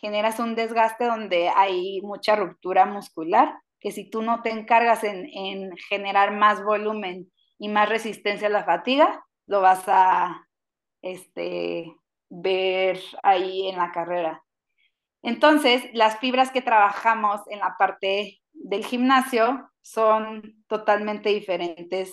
[0.00, 5.26] generas un desgaste donde hay mucha ruptura muscular, que si tú no te encargas en,
[5.32, 10.46] en generar más volumen y más resistencia a la fatiga, lo vas a
[11.02, 11.94] este,
[12.30, 14.42] ver ahí en la carrera.
[15.22, 22.12] Entonces, las fibras que trabajamos en la parte del gimnasio son totalmente diferentes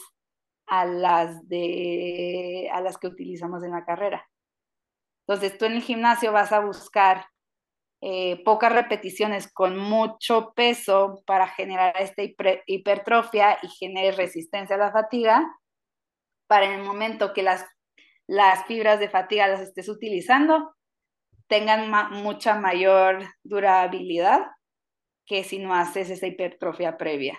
[0.67, 4.27] a las, de, a las que utilizamos en la carrera.
[5.27, 7.25] Entonces, tú en el gimnasio vas a buscar
[8.01, 12.23] eh, pocas repeticiones con mucho peso para generar esta
[12.65, 15.45] hipertrofia y genere resistencia a la fatiga,
[16.47, 17.65] para en el momento que las,
[18.25, 20.75] las fibras de fatiga las estés utilizando,
[21.49, 21.89] tengan
[22.21, 24.45] mucha mayor durabilidad
[25.25, 27.37] que si no haces esa hipertrofia previa.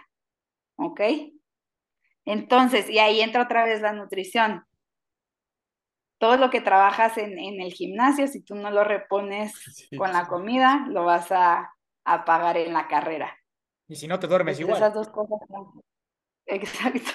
[0.77, 1.01] ¿Ok?
[2.25, 4.65] Entonces, y ahí entra otra vez la nutrición.
[6.19, 10.87] Todo lo que trabajas en, el gimnasio, si tú no lo repones con la comida,
[10.89, 11.73] lo vas a,
[12.05, 13.39] a, pagar en la carrera.
[13.89, 14.77] Y si no te duermes igual.
[14.77, 15.39] Esas dos cosas.
[16.47, 17.11] Exacto.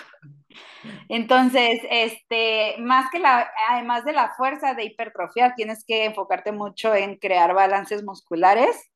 [1.10, 6.94] Entonces, este, más que la, además de la fuerza de hipertrofiar, tienes que enfocarte mucho
[6.94, 8.92] en crear balances musculares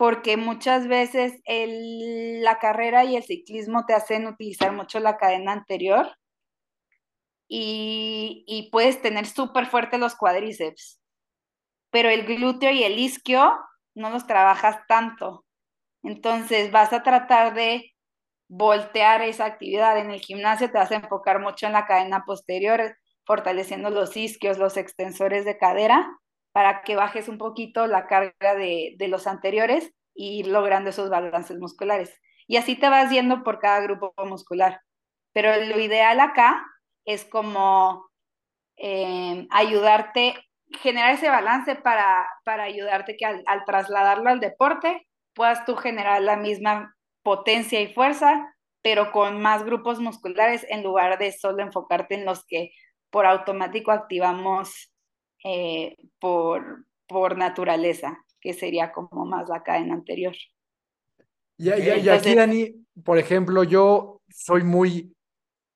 [0.00, 6.16] porque muchas veces la carrera y el ciclismo te hacen utilizar mucho la cadena anterior
[7.46, 11.02] y, puedes tener súper fuertes los cuádriceps,
[11.90, 13.52] pero el glúteo y el isquio
[13.94, 15.44] no los trabajas tanto.
[16.02, 17.92] Entonces vas a tratar de
[18.50, 19.96] voltear esa actividad.
[19.96, 24.58] En el gimnasio te vas a enfocar mucho en la cadena posterior, fortaleciendo los isquios,
[24.58, 26.10] los extensores de cadera,
[26.52, 31.58] para que bajes un poquito la carga de, los anteriores y ir logrando esos balances
[31.58, 32.20] musculares.
[32.48, 34.80] Y así te vas yendo por cada grupo muscular.
[35.32, 36.66] Pero lo ideal acá
[37.04, 38.10] es como
[38.76, 40.34] eh, ayudarte,
[40.80, 46.20] generar ese balance para, para ayudarte que al, al, trasladarlo al deporte puedas tú generar
[46.22, 52.14] la misma potencia y fuerza, pero con más grupos musculares en lugar de solo enfocarte
[52.14, 52.72] en los que
[53.10, 54.90] por automático activamos
[55.44, 60.34] eh, por, por naturaleza, que sería como más la cadena anterior.
[61.58, 61.70] Y,
[62.08, 65.14] aquí, Dani, por ejemplo, yo soy muy,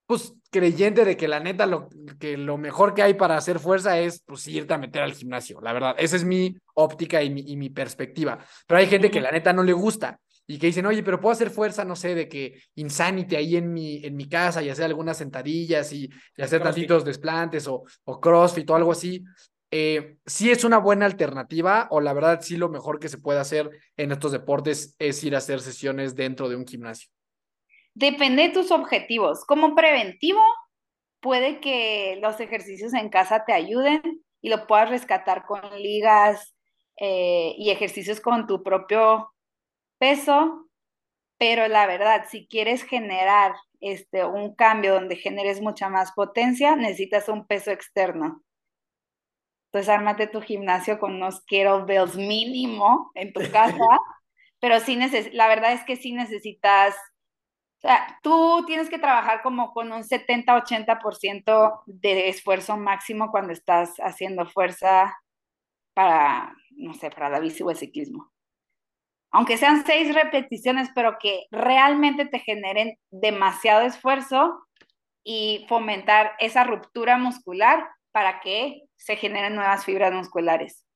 [0.07, 3.99] pues, creyente de que la neta, lo, que lo mejor que hay para hacer fuerza
[3.99, 5.95] es, pues, irte a meter al gimnasio, la verdad.
[5.99, 8.39] Esa es mi óptica y mi, y mi perspectiva.
[8.67, 11.33] Pero hay gente que la neta no le gusta y que dicen, oye, pero puedo
[11.33, 14.85] hacer fuerza, no sé, de que Insanity ahí en mi, en mi casa y hacer
[14.87, 19.25] algunas sentadillas y, y hacer tantitos desplantes o, o crossfit o algo así
[19.77, 23.41] eh, sí es una buena alternativa o la verdad sí lo mejor que se puede
[23.41, 27.11] hacer en estos deportes es ir a hacer sesiones dentro de un gimnasio?
[27.93, 29.45] Depende de tus objetivos.
[29.45, 30.41] Como preventivo,
[31.19, 34.01] puede que los ejercicios en casa te ayuden
[34.41, 36.55] y lo puedas rescatar con ligas
[37.01, 39.34] eh, y ejercicios con tu propio
[40.05, 40.69] peso,
[41.39, 47.31] pero la verdad, si quieres generar este, un cambio donde generes mucha más potencia, necesitas
[47.31, 48.43] un peso externo
[49.73, 53.79] Entonces, ármate tu gimnasio con unos kettlebells mínimo en tu casa,
[54.61, 54.99] pero sí,
[55.33, 56.95] la verdad es que sí necesitas,
[57.79, 63.95] o sea, tú tienes que trabajar como con un 70-80% de esfuerzo máximo cuando estás
[64.01, 65.17] haciendo fuerza
[65.95, 68.34] para, no sé, para la bici o el ciclismo.
[69.35, 74.65] Aunque sean seis repeticiones, pero que realmente te generen demasiado esfuerzo
[75.25, 80.87] y fomentar esa ruptura muscular para que se generen nuevas fibras musculares.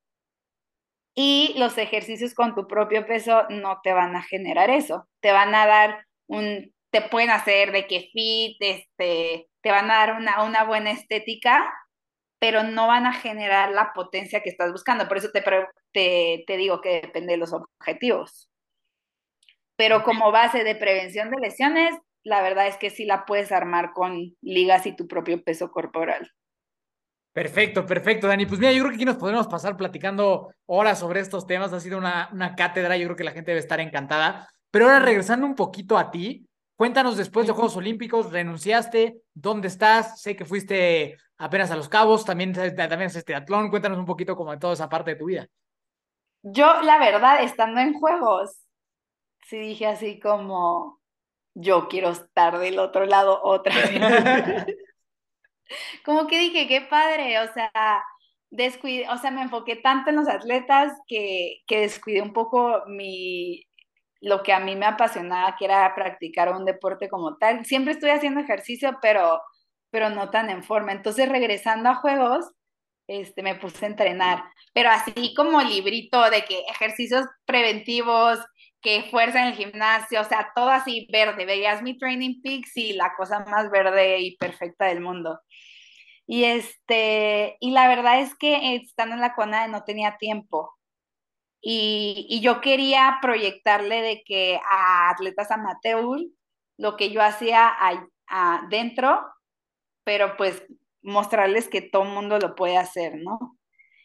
[1.13, 5.09] Y los ejercicios con tu propio peso no te van a generar eso.
[5.19, 9.97] Te van a dar un, te pueden hacer de que fit, este, te van a
[9.97, 11.69] dar una, buena estética,
[12.39, 15.09] pero no van a generar la potencia que estás buscando.
[15.09, 15.43] Por eso te,
[15.91, 18.49] te, te digo que depende de los objetivos.
[19.75, 23.93] Pero como base de prevención de lesiones, la verdad es que sí la puedes armar
[23.93, 26.31] con ligas y tu propio peso corporal.
[27.31, 28.45] Perfecto, perfecto, Dani.
[28.45, 31.71] Pues mira, yo creo que aquí nos podemos pasar platicando horas sobre estos temas.
[31.71, 34.49] Ha sido una, una cátedra, yo creo que la gente debe estar encantada.
[34.71, 40.21] Pero ahora regresando un poquito a ti, cuéntanos después de Juegos Olímpicos, renunciaste, ¿dónde estás?
[40.21, 43.69] Sé que fuiste apenas a Los Cabos, también, también haces teatlón.
[43.69, 45.47] Cuéntanos un poquito como de toda esa parte de tu vida.
[46.41, 48.57] Yo, la verdad, estando en Juegos,
[49.47, 51.01] sí dije así como,
[51.55, 54.77] yo quiero estar del otro lado otra vez.
[56.05, 58.03] como que dije, qué padre, o sea,
[58.49, 63.65] descuidé, o sea, me enfoqué tanto en los atletas que, que descuidé un poco mi,
[64.21, 67.65] lo que a mí me apasionaba, que era practicar un deporte como tal.
[67.65, 69.41] Siempre estoy haciendo ejercicio, pero,
[69.89, 70.91] pero no tan en forma.
[70.91, 72.45] Entonces, regresando a juegos,
[73.09, 78.39] este, me puse a entrenar, pero así como librito de que ejercicios preventivos,
[78.81, 81.45] que fuerza en el gimnasio, o sea, todo así verde.
[81.45, 85.39] Veías mi Training Peaks y la cosa más verde y perfecta del mundo.
[86.27, 90.71] Y este, y la verdad es que estando en la CONADE no tenía tiempo.
[91.61, 96.19] Y, y yo quería proyectarle de que a atletas amateur
[96.77, 97.73] lo que yo hacía
[98.27, 99.21] adentro,
[100.05, 100.63] pero pues
[101.01, 103.57] mostrarles que todo mundo lo puede hacer, ¿no?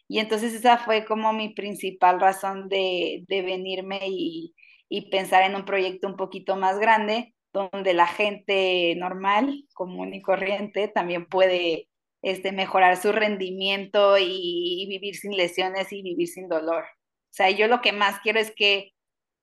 [0.08, 4.54] Y entonces esa fue como mi principal razón de, de venirme y,
[4.88, 10.22] y pensar en un proyecto un poquito más grande, donde la gente normal, común y
[10.22, 11.88] corriente, también puede
[12.22, 16.84] este, mejorar su rendimiento y, vivir sin lesiones y vivir sin dolor.
[16.84, 18.92] O sea, yo lo que más quiero es que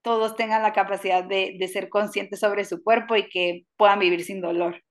[0.03, 4.23] todos tengan la capacidad de, de ser conscientes sobre su cuerpo y que puedan vivir
[4.23, 4.81] sin dolor.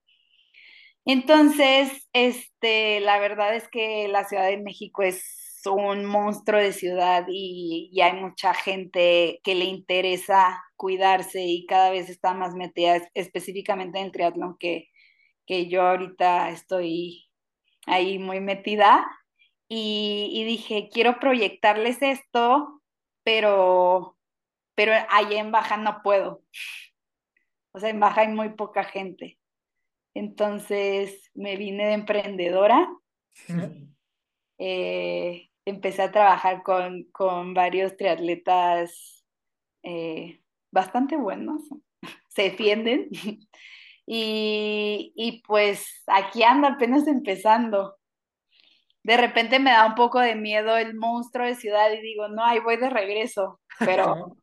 [1.05, 7.27] Entonces, este, la verdad es que la Ciudad de México es un monstruo de ciudad
[7.29, 13.99] y, hay mucha gente que le interesa cuidarse y cada vez está más metida específicamente
[13.99, 14.89] en el triatlón que,
[15.47, 17.29] que yo ahorita estoy
[17.87, 19.07] ahí muy metida
[19.69, 22.83] y, dije, quiero proyectarles esto,
[23.25, 24.17] pero,
[24.75, 26.43] pero ahí en Baja no puedo.
[27.73, 29.40] O sea, en Baja hay muy poca gente.
[30.21, 32.87] Entonces me vine de emprendedora.
[34.59, 39.25] eh, empecé a trabajar con, con varios triatletas
[39.83, 41.63] eh, bastante buenos,
[42.29, 43.09] se defienden.
[44.13, 47.97] Y, y, pues aquí ando apenas empezando.
[49.05, 52.45] De repente me da un poco de miedo el monstruo de ciudad y digo, no,
[52.45, 54.37] ahí voy de regreso, pero,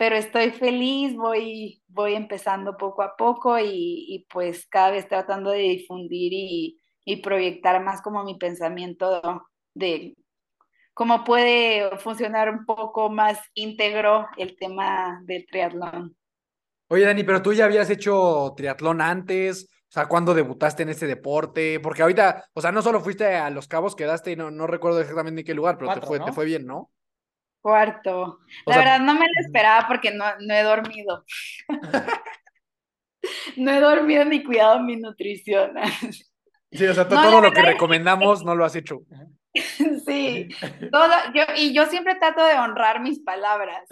[0.00, 5.50] pero estoy feliz, voy, voy empezando poco a poco y, y pues cada vez tratando
[5.50, 9.20] de difundir y, y proyectar más como mi pensamiento
[9.74, 10.16] de
[10.94, 16.16] cómo puede funcionar un poco más íntegro el tema del triatlón.
[16.88, 21.06] Oye, Dani, pero tú ya habías hecho triatlón antes, o sea, ¿cuándo debutaste en ese
[21.06, 21.78] deporte?
[21.78, 24.98] Porque ahorita, o sea, no solo fuiste a Los Cabos, quedaste y no, no recuerdo
[24.98, 26.90] exactamente en qué lugar, pero te, fue, te fue bien, ¿no?
[27.60, 28.40] Cuarto.
[28.66, 31.24] La verdad no me lo esperaba porque no, no he dormido.
[33.56, 35.74] no he dormido ni cuidado mi nutrición.
[36.72, 39.00] sí, o sea, todo lo que recomendamos no lo has hecho.
[40.06, 40.48] Sí,
[40.92, 43.82] todo, yo, y yo siempre trato de honrar mis palabras.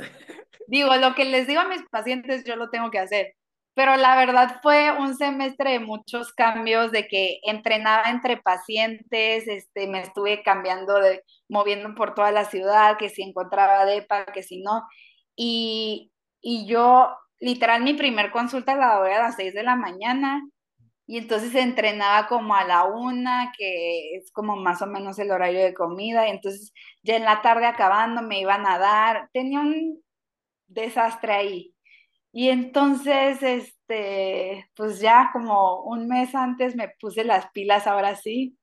[0.68, 3.34] Digo, lo que les digo a mis pacientes, yo lo tengo que hacer.
[3.78, 9.86] Pero la verdad fue un semestre de muchos cambios, de que entrenaba entre pacientes, este,
[9.86, 14.62] me estuve cambiando, de, moviendo por toda la ciudad, que si encontraba DEPA, que si
[14.62, 14.82] no.
[15.36, 16.10] Y,
[16.40, 17.08] y yo,
[17.38, 20.42] literal, mi primer consulta la doy a las 6 de la mañana
[21.06, 25.60] y entonces entrenaba como a la una, que es como más o menos el horario
[25.62, 26.72] de comida, y entonces
[27.04, 30.02] ya en la tarde acabando me iban a dar, tenía un
[30.66, 31.74] desastre ahí.
[32.32, 38.58] Y entonces, este, pues ya como un mes antes me puse las pilas ahora sí.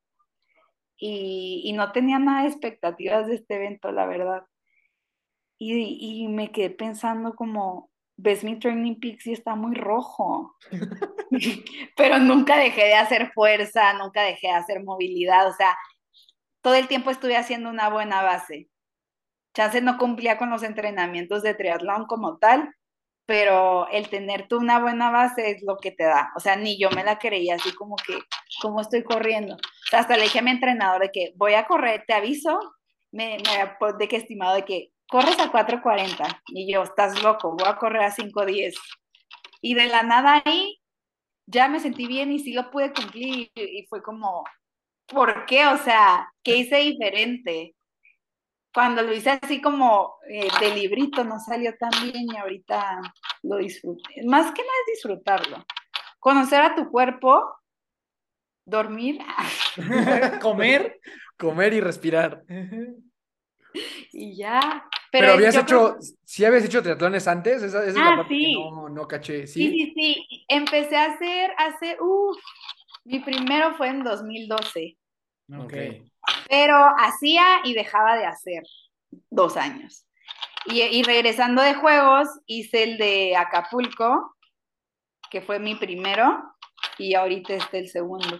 [0.97, 4.43] y, y no tenía nada de expectativas de este evento, la verdad.
[5.57, 10.55] Y, y me quedé pensando como, ves mi Training Peaks y está muy rojo.
[11.97, 15.77] Pero nunca dejé de hacer fuerza, nunca dejé de hacer movilidad, o sea,
[16.61, 18.69] todo el tiempo estuve haciendo una buena base.
[19.53, 22.73] Chance no cumplía con los entrenamientos de triatlón como tal,
[23.25, 26.31] pero el tener tú una buena base es lo que te da.
[26.35, 28.19] O sea, ni yo me la creía así como que,
[28.61, 29.55] como estoy corriendo.
[29.55, 32.59] O sea, hasta le dije a mi entrenador de que voy a correr, te aviso,
[33.11, 37.67] me, me de que estimado de que corres a 4.40 y yo, estás loco, voy
[37.67, 38.75] a correr a 5.10.
[39.61, 40.79] Y de la nada ahí
[41.47, 44.43] ya me sentí bien y sí lo pude cumplir y fue como,
[45.07, 45.67] ¿por qué?
[45.67, 47.75] O sea, ¿qué hice diferente?
[48.75, 53.01] Cuando lo hice así como eh, de librito no salió tan bien y ahorita
[53.43, 54.21] lo disfruté.
[54.25, 55.65] Más que nada es disfrutarlo.
[56.19, 57.55] Conocer a tu cuerpo,
[58.65, 59.19] dormir,
[60.41, 60.99] comer,
[61.37, 62.43] comer y respirar.
[64.11, 64.85] y ya.
[65.09, 65.95] Pero, habías hecho,
[66.25, 67.63] ¿sí habías hecho triatlones antes?
[67.63, 68.43] Esa, esa es la Ah, parte sí.
[68.47, 69.47] que no, no caché.
[69.47, 69.71] Sí, ¿Sí?
[69.71, 70.45] sí, sí.
[70.49, 72.37] Empecé a hacer hace, uff,
[73.05, 74.97] mi primero fue en 2012,
[75.53, 75.73] Ok.
[76.49, 78.63] pero hacía y dejaba de hacer
[79.29, 80.07] dos años.
[80.65, 84.35] Y, y regresando de juegos, hice el de Acapulco,
[85.29, 86.43] que fue mi primero,
[86.97, 88.39] y ahorita este el segundo.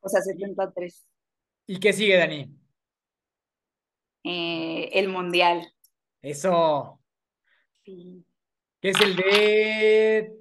[0.00, 1.06] O sea, 73.
[1.66, 2.48] ¿Y qué sigue, Dani?
[4.24, 5.72] Eh, el mundial.
[6.20, 7.00] Eso.
[7.84, 8.24] Sí.
[8.80, 10.32] ¿Qué es el de...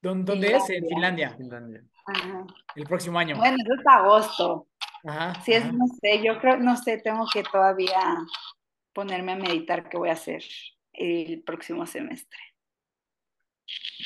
[0.00, 0.70] ¿Dónde, dónde es?
[0.70, 1.30] En Finlandia.
[1.36, 1.84] Finlandia.
[2.06, 2.46] Ajá.
[2.74, 3.36] El próximo año.
[3.36, 4.68] Bueno, eso es agosto.
[5.04, 5.40] Ajá.
[5.42, 5.72] Si es, ajá.
[5.72, 8.16] no sé, yo creo, no sé, tengo que todavía
[8.92, 10.42] ponerme a meditar qué voy a hacer
[10.92, 12.38] el próximo semestre.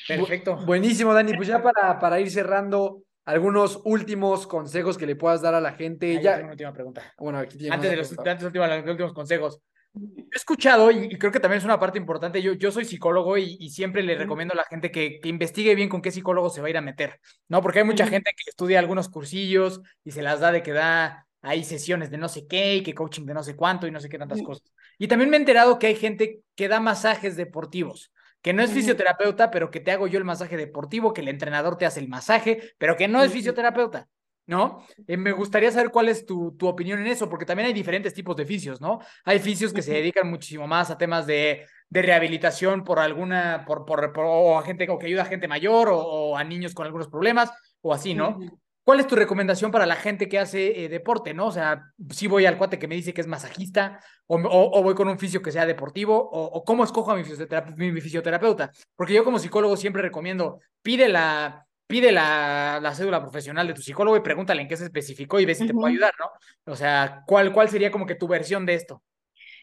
[0.07, 0.57] Perfecto.
[0.59, 1.35] Bu- buenísimo, Dani.
[1.35, 5.73] Pues ya para, para ir cerrando, algunos últimos consejos que le puedas dar a la
[5.73, 6.17] gente.
[6.19, 7.15] Ah, ya, tengo una última pregunta.
[7.19, 9.61] bueno, aquí tiene Antes de los, antes últimos, los últimos consejos.
[9.97, 13.57] He escuchado, y creo que también es una parte importante, yo, yo soy psicólogo y,
[13.59, 16.61] y siempre le recomiendo a la gente que, que investigue bien con qué psicólogo se
[16.61, 17.19] va a ir a meter,
[17.49, 17.63] ¿no?
[17.63, 21.27] Porque hay mucha gente que estudia algunos cursillos y se las da de que da
[21.41, 24.01] ahí sesiones de no sé qué y que coaching de no sé cuánto y no
[24.01, 24.71] sé qué tantas cosas.
[24.99, 28.73] Y también me he enterado que hay gente que da masajes deportivos, que no es
[28.73, 32.09] fisioterapeuta, pero que te hago yo el masaje deportivo, que el entrenador te hace el
[32.09, 34.09] masaje, pero que no es fisioterapeuta.
[34.49, 34.87] ¿No?
[35.09, 38.15] Eh, me gustaría saber cuál es tu, tu opinión en eso, porque también hay diferentes
[38.15, 39.01] tipos de fisios, ¿no?
[39.25, 43.85] Hay fisios que se dedican muchísimo más a temas de, de rehabilitación por alguna, por,
[43.85, 46.75] por, por- o a gente o que ayuda a gente mayor o, o a niños
[46.75, 48.39] con algunos problemas o así, ¿no?
[48.85, 51.47] ¿Cuál es tu recomendación para la gente que hace eh, deporte, no?
[51.47, 54.83] O sea, si voy al cuate que me dice que es masajista o, o, o
[54.85, 57.91] voy con un fisio que sea deportivo o, o cómo escojo a mi, fisiotera- mi-
[57.91, 58.71] mi fisioterapeuta.
[58.95, 63.83] Porque yo como psicólogo siempre recomiendo, pide la, pide la, la cédula profesional de tu
[63.83, 66.73] psicólogo y pregúntale en qué se especificó y ve si te puede ayudar, ¿no?
[66.73, 69.03] O sea, ¿cuál, cuál sería como que tu versión de esto?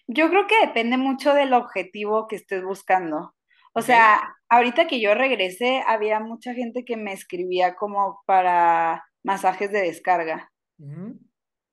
[0.07, 3.35] Yo creo que depende mucho del objetivo que estés buscando.
[3.73, 9.71] O sea, ahorita que yo regresé, había mucha gente que me escribía como para masajes
[9.71, 10.51] de descarga.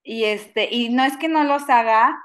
[0.02, 2.18] Y este, y no es que no los haga,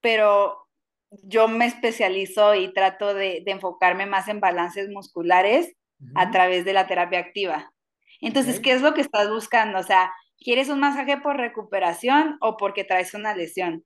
[0.00, 0.68] pero
[1.10, 5.74] yo me especializo y trato de, de enfocarme más en balances musculares
[6.14, 7.72] a través de la terapia activa.
[8.20, 8.60] Entonces.
[8.60, 9.78] ¿qué es lo que estás buscando?
[9.78, 13.84] O sea, ¿quieres un masaje por recuperación o porque traes una lesión?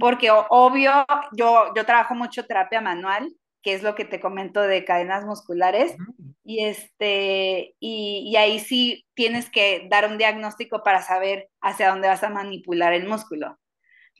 [0.00, 4.84] Porque obvio, yo, yo trabajo mucho terapia manual, que es lo que te comento de
[4.84, 5.96] cadenas musculares,
[6.42, 12.08] y, este, y, y ahí sí tienes que dar un diagnóstico para saber hacia dónde
[12.08, 13.60] vas a manipular el músculo.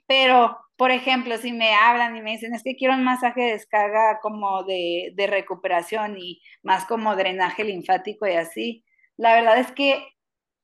[0.06, 3.52] Pero, por ejemplo, si me hablan y me dicen, es que quiero un masaje de
[3.52, 8.82] descarga como de, de recuperación y más como drenaje linfático y así,
[9.18, 10.02] la verdad es que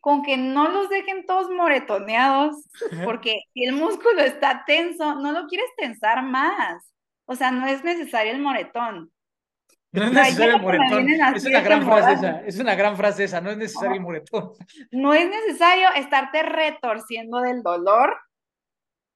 [0.00, 2.56] con que no los dejen todos moretoneados,
[3.04, 6.94] porque si el músculo está tenso, no lo quieres tensar más.
[7.26, 9.12] O sea, no es necesario el moretón.
[9.92, 11.10] No es necesario el moretón.
[11.36, 12.40] Es una gran frase esa.
[12.46, 13.42] Es una gran frase esa.
[13.42, 14.52] No es necesario el moretón.
[14.92, 18.16] No es necesario estarte retorciendo del dolor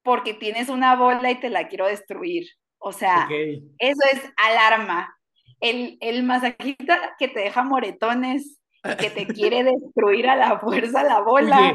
[0.03, 2.49] porque tienes una bola y te la quiero destruir.
[2.79, 3.27] O sea,
[3.79, 5.15] eso es alarma.
[5.61, 11.03] El, el masajista que te deja moretones y que te quiere destruir a la fuerza
[11.03, 11.75] la bola,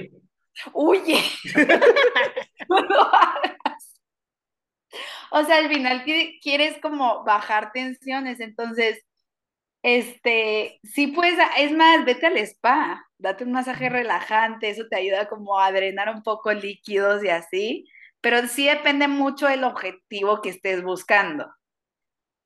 [0.73, 1.19] huye.
[2.69, 4.01] No lo hagas.
[5.31, 9.03] O sea, al final qui- quieres como bajar tensiones, entonces,
[9.83, 15.27] este, sí pues, es más, vete al spa, date un masaje relajante, eso te ayuda
[15.27, 17.85] como a drenar un poco líquidos y así,
[18.25, 21.53] pero sí depende mucho del objetivo que estés buscando.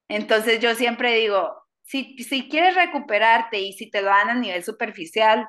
[0.09, 4.61] Entonces yo siempre digo, si, si quieres recuperarte y si te lo dan a nivel
[4.61, 5.47] superficial,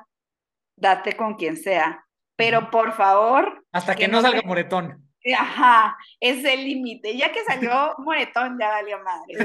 [0.77, 2.05] date con quien sea.
[2.37, 3.65] pero por favor.
[3.73, 5.05] Hasta que, no salga moretón.
[5.37, 7.17] Ajá, es el límite.
[7.17, 9.35] Ya que salió moretón, ya valió madre.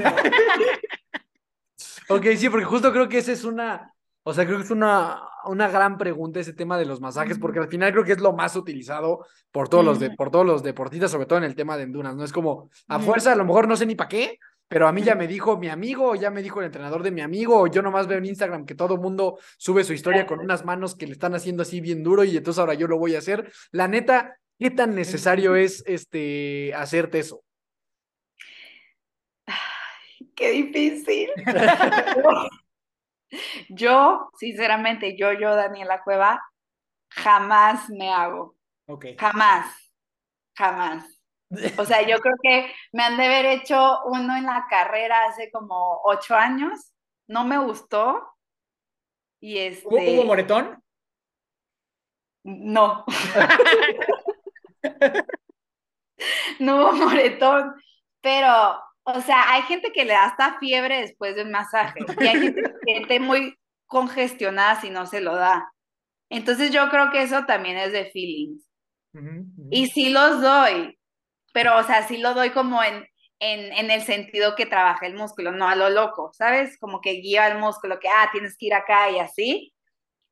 [2.07, 3.93] ok, sí, porque justo creo que esa es una,
[4.27, 7.59] o sea, creo que es una, una gran pregunta ese tema de los masajes, porque
[7.59, 10.63] al final creo que es lo más utilizado por todos, los, de, por todos los
[10.63, 12.25] deportistas, sobre todo en el tema de endurance, ¿no?
[12.25, 15.01] Es como, a fuerza, a lo mejor no sé ni para qué, pero a mí
[15.01, 17.81] ya me dijo mi amigo, ya me dijo el entrenador de mi amigo, o yo
[17.81, 21.13] nomás veo en Instagram que todo mundo sube su historia con unas manos que le
[21.13, 23.49] están haciendo así bien duro y entonces ahora yo lo voy a hacer.
[23.71, 27.45] La neta, ¿qué tan necesario es este hacerte eso?
[30.35, 31.29] qué difícil.
[33.69, 36.41] yo, sinceramente, yo, yo, Daniela Cueva,
[37.09, 38.55] jamás me hago.
[38.87, 39.05] Ok.
[39.17, 39.93] Jamás,
[40.55, 41.17] jamás.
[41.77, 45.49] O sea, yo creo que me han de haber hecho uno en la carrera hace
[45.51, 46.93] como ocho años.
[47.27, 48.21] No me gustó.
[49.39, 49.87] Y este...
[49.87, 50.83] ¿Hubo, moretón?
[52.43, 53.05] No.
[56.59, 57.75] no hubo moretón.
[58.21, 58.79] Pero,
[59.09, 62.01] o sea, hay gente que le da hasta fiebre después de un masaje.
[62.19, 65.71] Y hay gente que se siente muy congestionada si no se lo da.
[66.29, 68.65] Entonces yo creo que eso también es de feelings.
[69.71, 70.99] Y sí los doy,
[71.51, 73.03] pero, o sea, sí lo doy como en,
[73.39, 76.77] en, en, el sentido que trabaja el músculo, no a lo loco, ¿sabes?
[76.77, 79.73] Como que guía el músculo, que, ah, tienes que ir acá y así.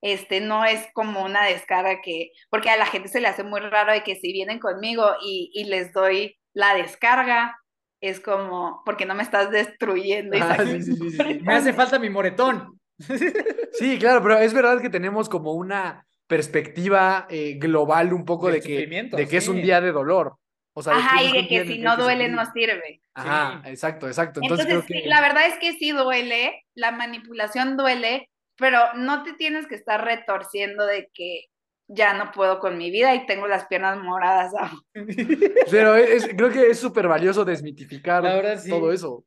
[0.02, 3.60] Este, no es como una descarga que, porque a la gente se le hace muy
[3.62, 7.58] raro de que si vienen conmigo y, y les doy la descarga,
[8.02, 10.38] es como, porque no me estás destruyendo.
[10.40, 12.80] Ah, sí, sí, sí, me hace falta mi moretón.
[13.74, 18.62] Sí, claro, pero es verdad que tenemos como una perspectiva eh, global un poco de,
[18.62, 20.38] que, de que es un día de dolor.
[20.76, 23.02] Ajá, y de que si no duele no sirve.
[23.14, 24.42] Ajá, exacto, exacto.
[24.44, 29.76] Entonces, la verdad es que sí duele, la manipulación duele, pero no te tienes que
[29.76, 31.46] estar retorciendo de que
[31.88, 34.54] ya no puedo con mi vida y tengo las piernas moradas.
[35.72, 35.96] pero
[36.36, 38.24] creo que es súper valioso desmitificar
[38.68, 39.24] todo eso.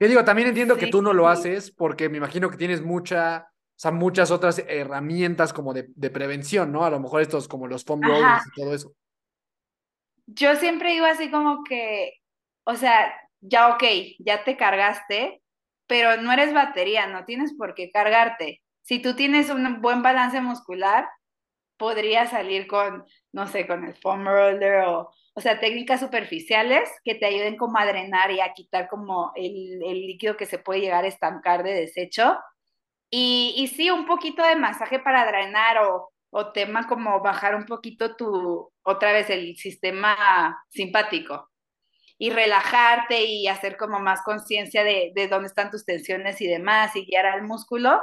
[0.00, 3.48] Yo digo, también entiendo que tú no lo haces porque me imagino que tienes mucha,
[3.48, 6.84] o sea, muchas otras herramientas como de, prevención, ¿no?
[6.84, 8.94] A lo mejor estos como los foam rollers y todo eso
[10.26, 12.14] yo siempre digo así como que,
[12.64, 13.82] o sea, ya ok,
[14.18, 15.42] ya te cargaste,
[15.86, 18.62] pero no eres batería, no tienes por qué cargarte.
[18.82, 21.08] Si tú tienes un buen balance muscular,
[21.84, 27.14] podría salir con, no sé, con el foam roller o, o sea, técnicas superficiales que
[27.14, 30.80] te ayuden como a drenar y a quitar como el, el líquido que se puede
[30.80, 32.38] llegar a estancar de desecho.
[33.10, 37.66] Y, y sí, un poquito de masaje para drenar o, o tema como bajar un
[37.66, 41.50] poquito tu, otra vez el sistema simpático
[42.16, 46.96] y relajarte y hacer como más conciencia de, de, dónde están tus tensiones y demás
[46.96, 48.00] y guiar al músculo,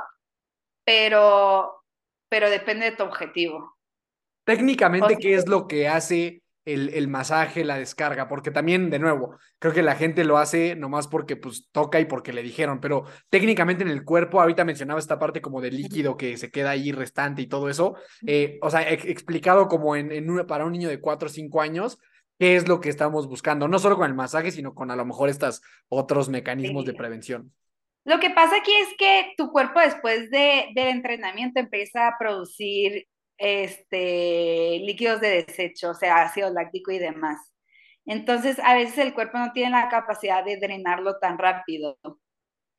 [0.85, 1.80] pero,
[2.31, 3.77] pero depende de tu objetivo.
[4.45, 9.35] Técnicamente, ¿qué es lo que hace el, el, masaje, la descarga, porque también, de nuevo,
[9.59, 13.03] creo que la gente lo hace nomás porque pues toca y porque le dijeron, pero
[13.29, 16.93] técnicamente en el cuerpo, ahorita mencionaba esta parte como de líquido que se queda ahí
[16.93, 21.01] restante y todo eso, eh, o sea, explicado como en, en para un niño de
[21.01, 21.97] 4 o 5 años,
[22.39, 25.05] qué es lo que estamos buscando, no solo con el masaje, sino con a lo
[25.05, 27.51] mejor estos otros mecanismos de prevención.
[28.03, 33.07] Lo que pasa aquí es que tu cuerpo después de, del entrenamiento empieza a producir
[33.37, 37.39] este, líquidos de desecho, o sea, ácido láctico y demás.
[38.05, 41.97] Entonces, a veces el cuerpo no tiene la capacidad de drenarlo tan rápido.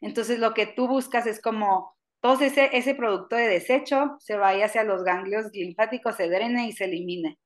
[0.00, 4.66] Entonces, lo que tú buscas es como todo ese, ese producto de desecho se vaya
[4.66, 7.38] hacia los ganglios linfáticos, se drene y se elimine.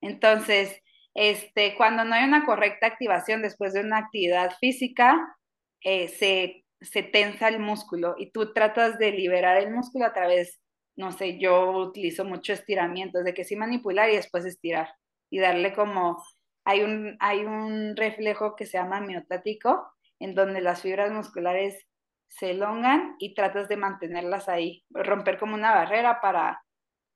[0.00, 0.82] Entonces,
[1.14, 5.36] este, cuando no hay una correcta activación después de una actividad física,
[5.82, 10.60] eh, se, se tensa el músculo y tú tratas de liberar el músculo a través
[10.96, 14.94] no sé, yo utilizo mucho estiramientos, de que sí manipular y después estirar
[15.30, 16.22] y darle como,
[16.64, 19.88] hay un, hay un reflejo que se llama miotático,
[20.20, 21.84] en donde las fibras musculares
[22.28, 26.62] se elongan y tratas de mantenerlas ahí, romper como una barrera para,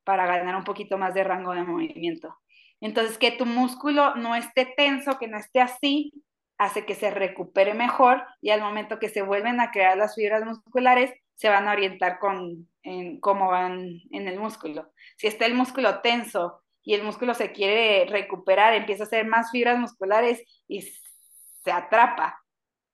[0.04, 2.36] para ganar un poquito más de rango de movimiento.
[2.80, 6.12] Entonces, que tu músculo no esté tenso, que no esté así,
[6.58, 10.44] hace que se recupere mejor y al momento que se vuelven a crear las fibras
[10.44, 14.90] musculares, se van a orientar con en cómo van en el músculo.
[15.16, 19.50] Si está el músculo tenso y el músculo se quiere recuperar, empieza a hacer más
[19.50, 22.42] fibras musculares y se atrapa.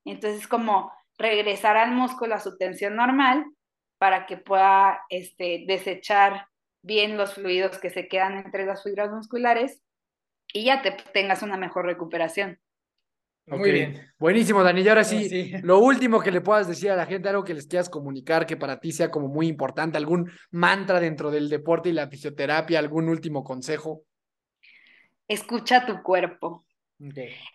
[0.04, 3.46] Entonces, es como regresar al músculo a su tensión normal
[3.98, 6.48] para que pueda este, desechar
[6.82, 9.80] bien los fluidos que se quedan entre las fibras musculares
[10.52, 12.60] y ya te tengas una mejor recuperación.
[13.46, 14.12] Muy Ok, bien.
[14.18, 14.80] Buenísimo, Dani.
[14.80, 15.52] Y ahora sí, Ahora sí.
[15.62, 18.56] lo último que le puedas decir a la gente, algo que les quieras comunicar que
[18.56, 23.08] para ti sea como muy importante, algún mantra dentro del deporte y la fisioterapia, algún
[23.08, 24.04] último consejo.
[25.28, 26.64] Escucha tu cuerpo.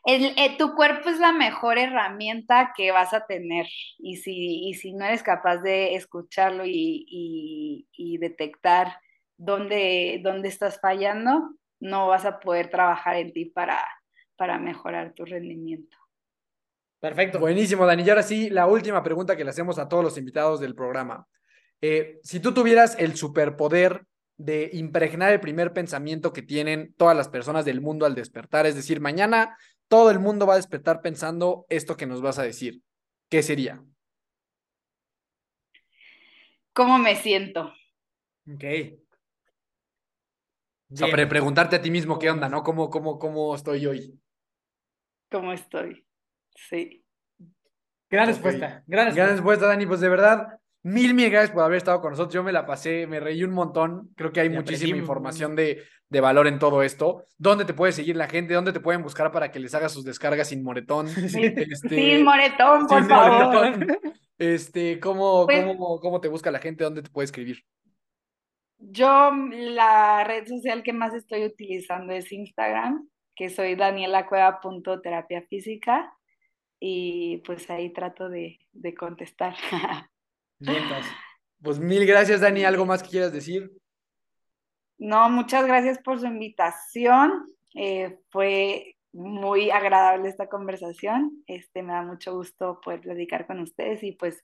[0.06, 3.66] El- eh, tu cuerpo es la mejor herramienta que vas a tener
[3.98, 8.99] y si, y si no eres capaz de escucharlo y, y- y detectar
[9.38, 13.80] dónde, dónde estás fallando, no vas a poder trabajar en ti para,
[14.40, 15.98] para mejorar tu rendimiento.
[17.02, 17.40] Perfecto.
[17.40, 18.03] Buenísimo, Dani.
[18.03, 21.28] Y ahora sí, la última pregunta que le hacemos a todos los invitados del programa.
[21.82, 24.06] Eh, si tú tuvieras el superpoder
[24.38, 28.76] de impregnar el primer pensamiento que tienen todas las personas del mundo al despertar, es
[28.76, 29.57] decir, mañana
[29.90, 32.82] todo el mundo va a despertar pensando esto que nos vas a decir,
[33.30, 33.84] ¿qué sería?
[36.72, 37.74] ¿Cómo me siento?
[38.53, 38.64] Ok.
[40.91, 41.11] O sea, Bien.
[41.11, 42.64] pre- preguntarte a ti mismo qué onda, ¿no?
[42.64, 44.20] ¿Cómo, cómo, cómo estoy hoy?
[45.32, 46.06] ¿Cómo estoy?
[46.56, 47.04] Sí.
[48.10, 48.84] Gran respuesta.
[48.88, 49.68] Gran Gran respuesta.
[49.68, 49.86] Dani.
[49.86, 52.34] Pues de verdad, mil, mil gracias por haber estado con nosotros.
[52.34, 54.10] Yo me la pasé, me reí un montón.
[54.16, 57.26] Creo que hay Y muchísima aprendí información de, de valor en todo esto.
[57.38, 58.54] ¿Dónde te puede seguir la gente?
[58.56, 61.08] ¿Dónde te pueden buscar para que les hagas sus descargas sin moretón?
[61.16, 63.54] Este, Sin moretón, por sin favor.
[63.78, 63.98] moretón.
[64.40, 66.84] Este, ¿cómo, Pues- cómo, cómo te busca la gente?
[66.84, 67.64] ¿Dónde te puede escribir?
[68.82, 73.08] Yo la red social que más estoy utilizando es Instagram,
[73.40, 76.14] que soy danielacueva.terapia física
[76.78, 79.56] y pues ahí trato de, de contestar.
[80.60, 81.06] Vientos.
[81.64, 82.66] Pues mil gracias, Dani.
[82.66, 83.72] ¿Algo más que quieras decir?
[84.98, 87.45] No, muchas gracias por su invitación.
[87.76, 91.41] Eh, fue muy agradable esta conversación.
[91.48, 94.44] Este, me da mucho gusto poder platicar con ustedes y pues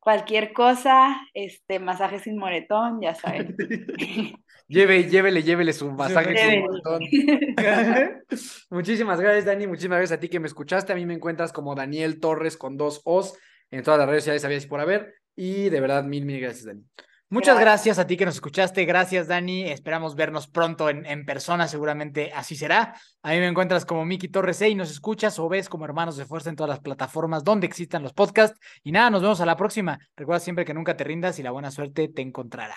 [0.00, 3.56] cualquier cosa, este, masaje sin moretón, ya saben.
[4.68, 6.62] Lleve, llévele, llévele su masaje.
[8.70, 9.66] Muchísimas gracias, Dani.
[9.66, 10.92] Muchísimas gracias a ti que me escuchaste.
[10.92, 13.34] A mí me encuentras como Daniel Torres con dos O's
[13.70, 15.14] en todas las redes sociales, sabías por haber.
[15.34, 16.84] Y de verdad, mil, mil gracias, Dani.
[17.30, 17.84] Muchas Gracias.
[17.84, 18.86] gracias a ti que nos escuchaste.
[18.86, 19.64] Gracias, Dani.
[19.64, 21.68] Esperamos vernos pronto en, en persona.
[21.68, 22.94] Seguramente así será.
[23.22, 26.16] A mí me encuentras como Miki Torres C y nos escuchas o ves como Hermanos
[26.16, 28.58] de Fuerza en todas las plataformas donde existan los podcasts.
[28.82, 29.98] Y nada, nos vemos a la próxima.
[30.16, 32.76] Recuerda siempre que nunca te rindas y la buena suerte te encontrará.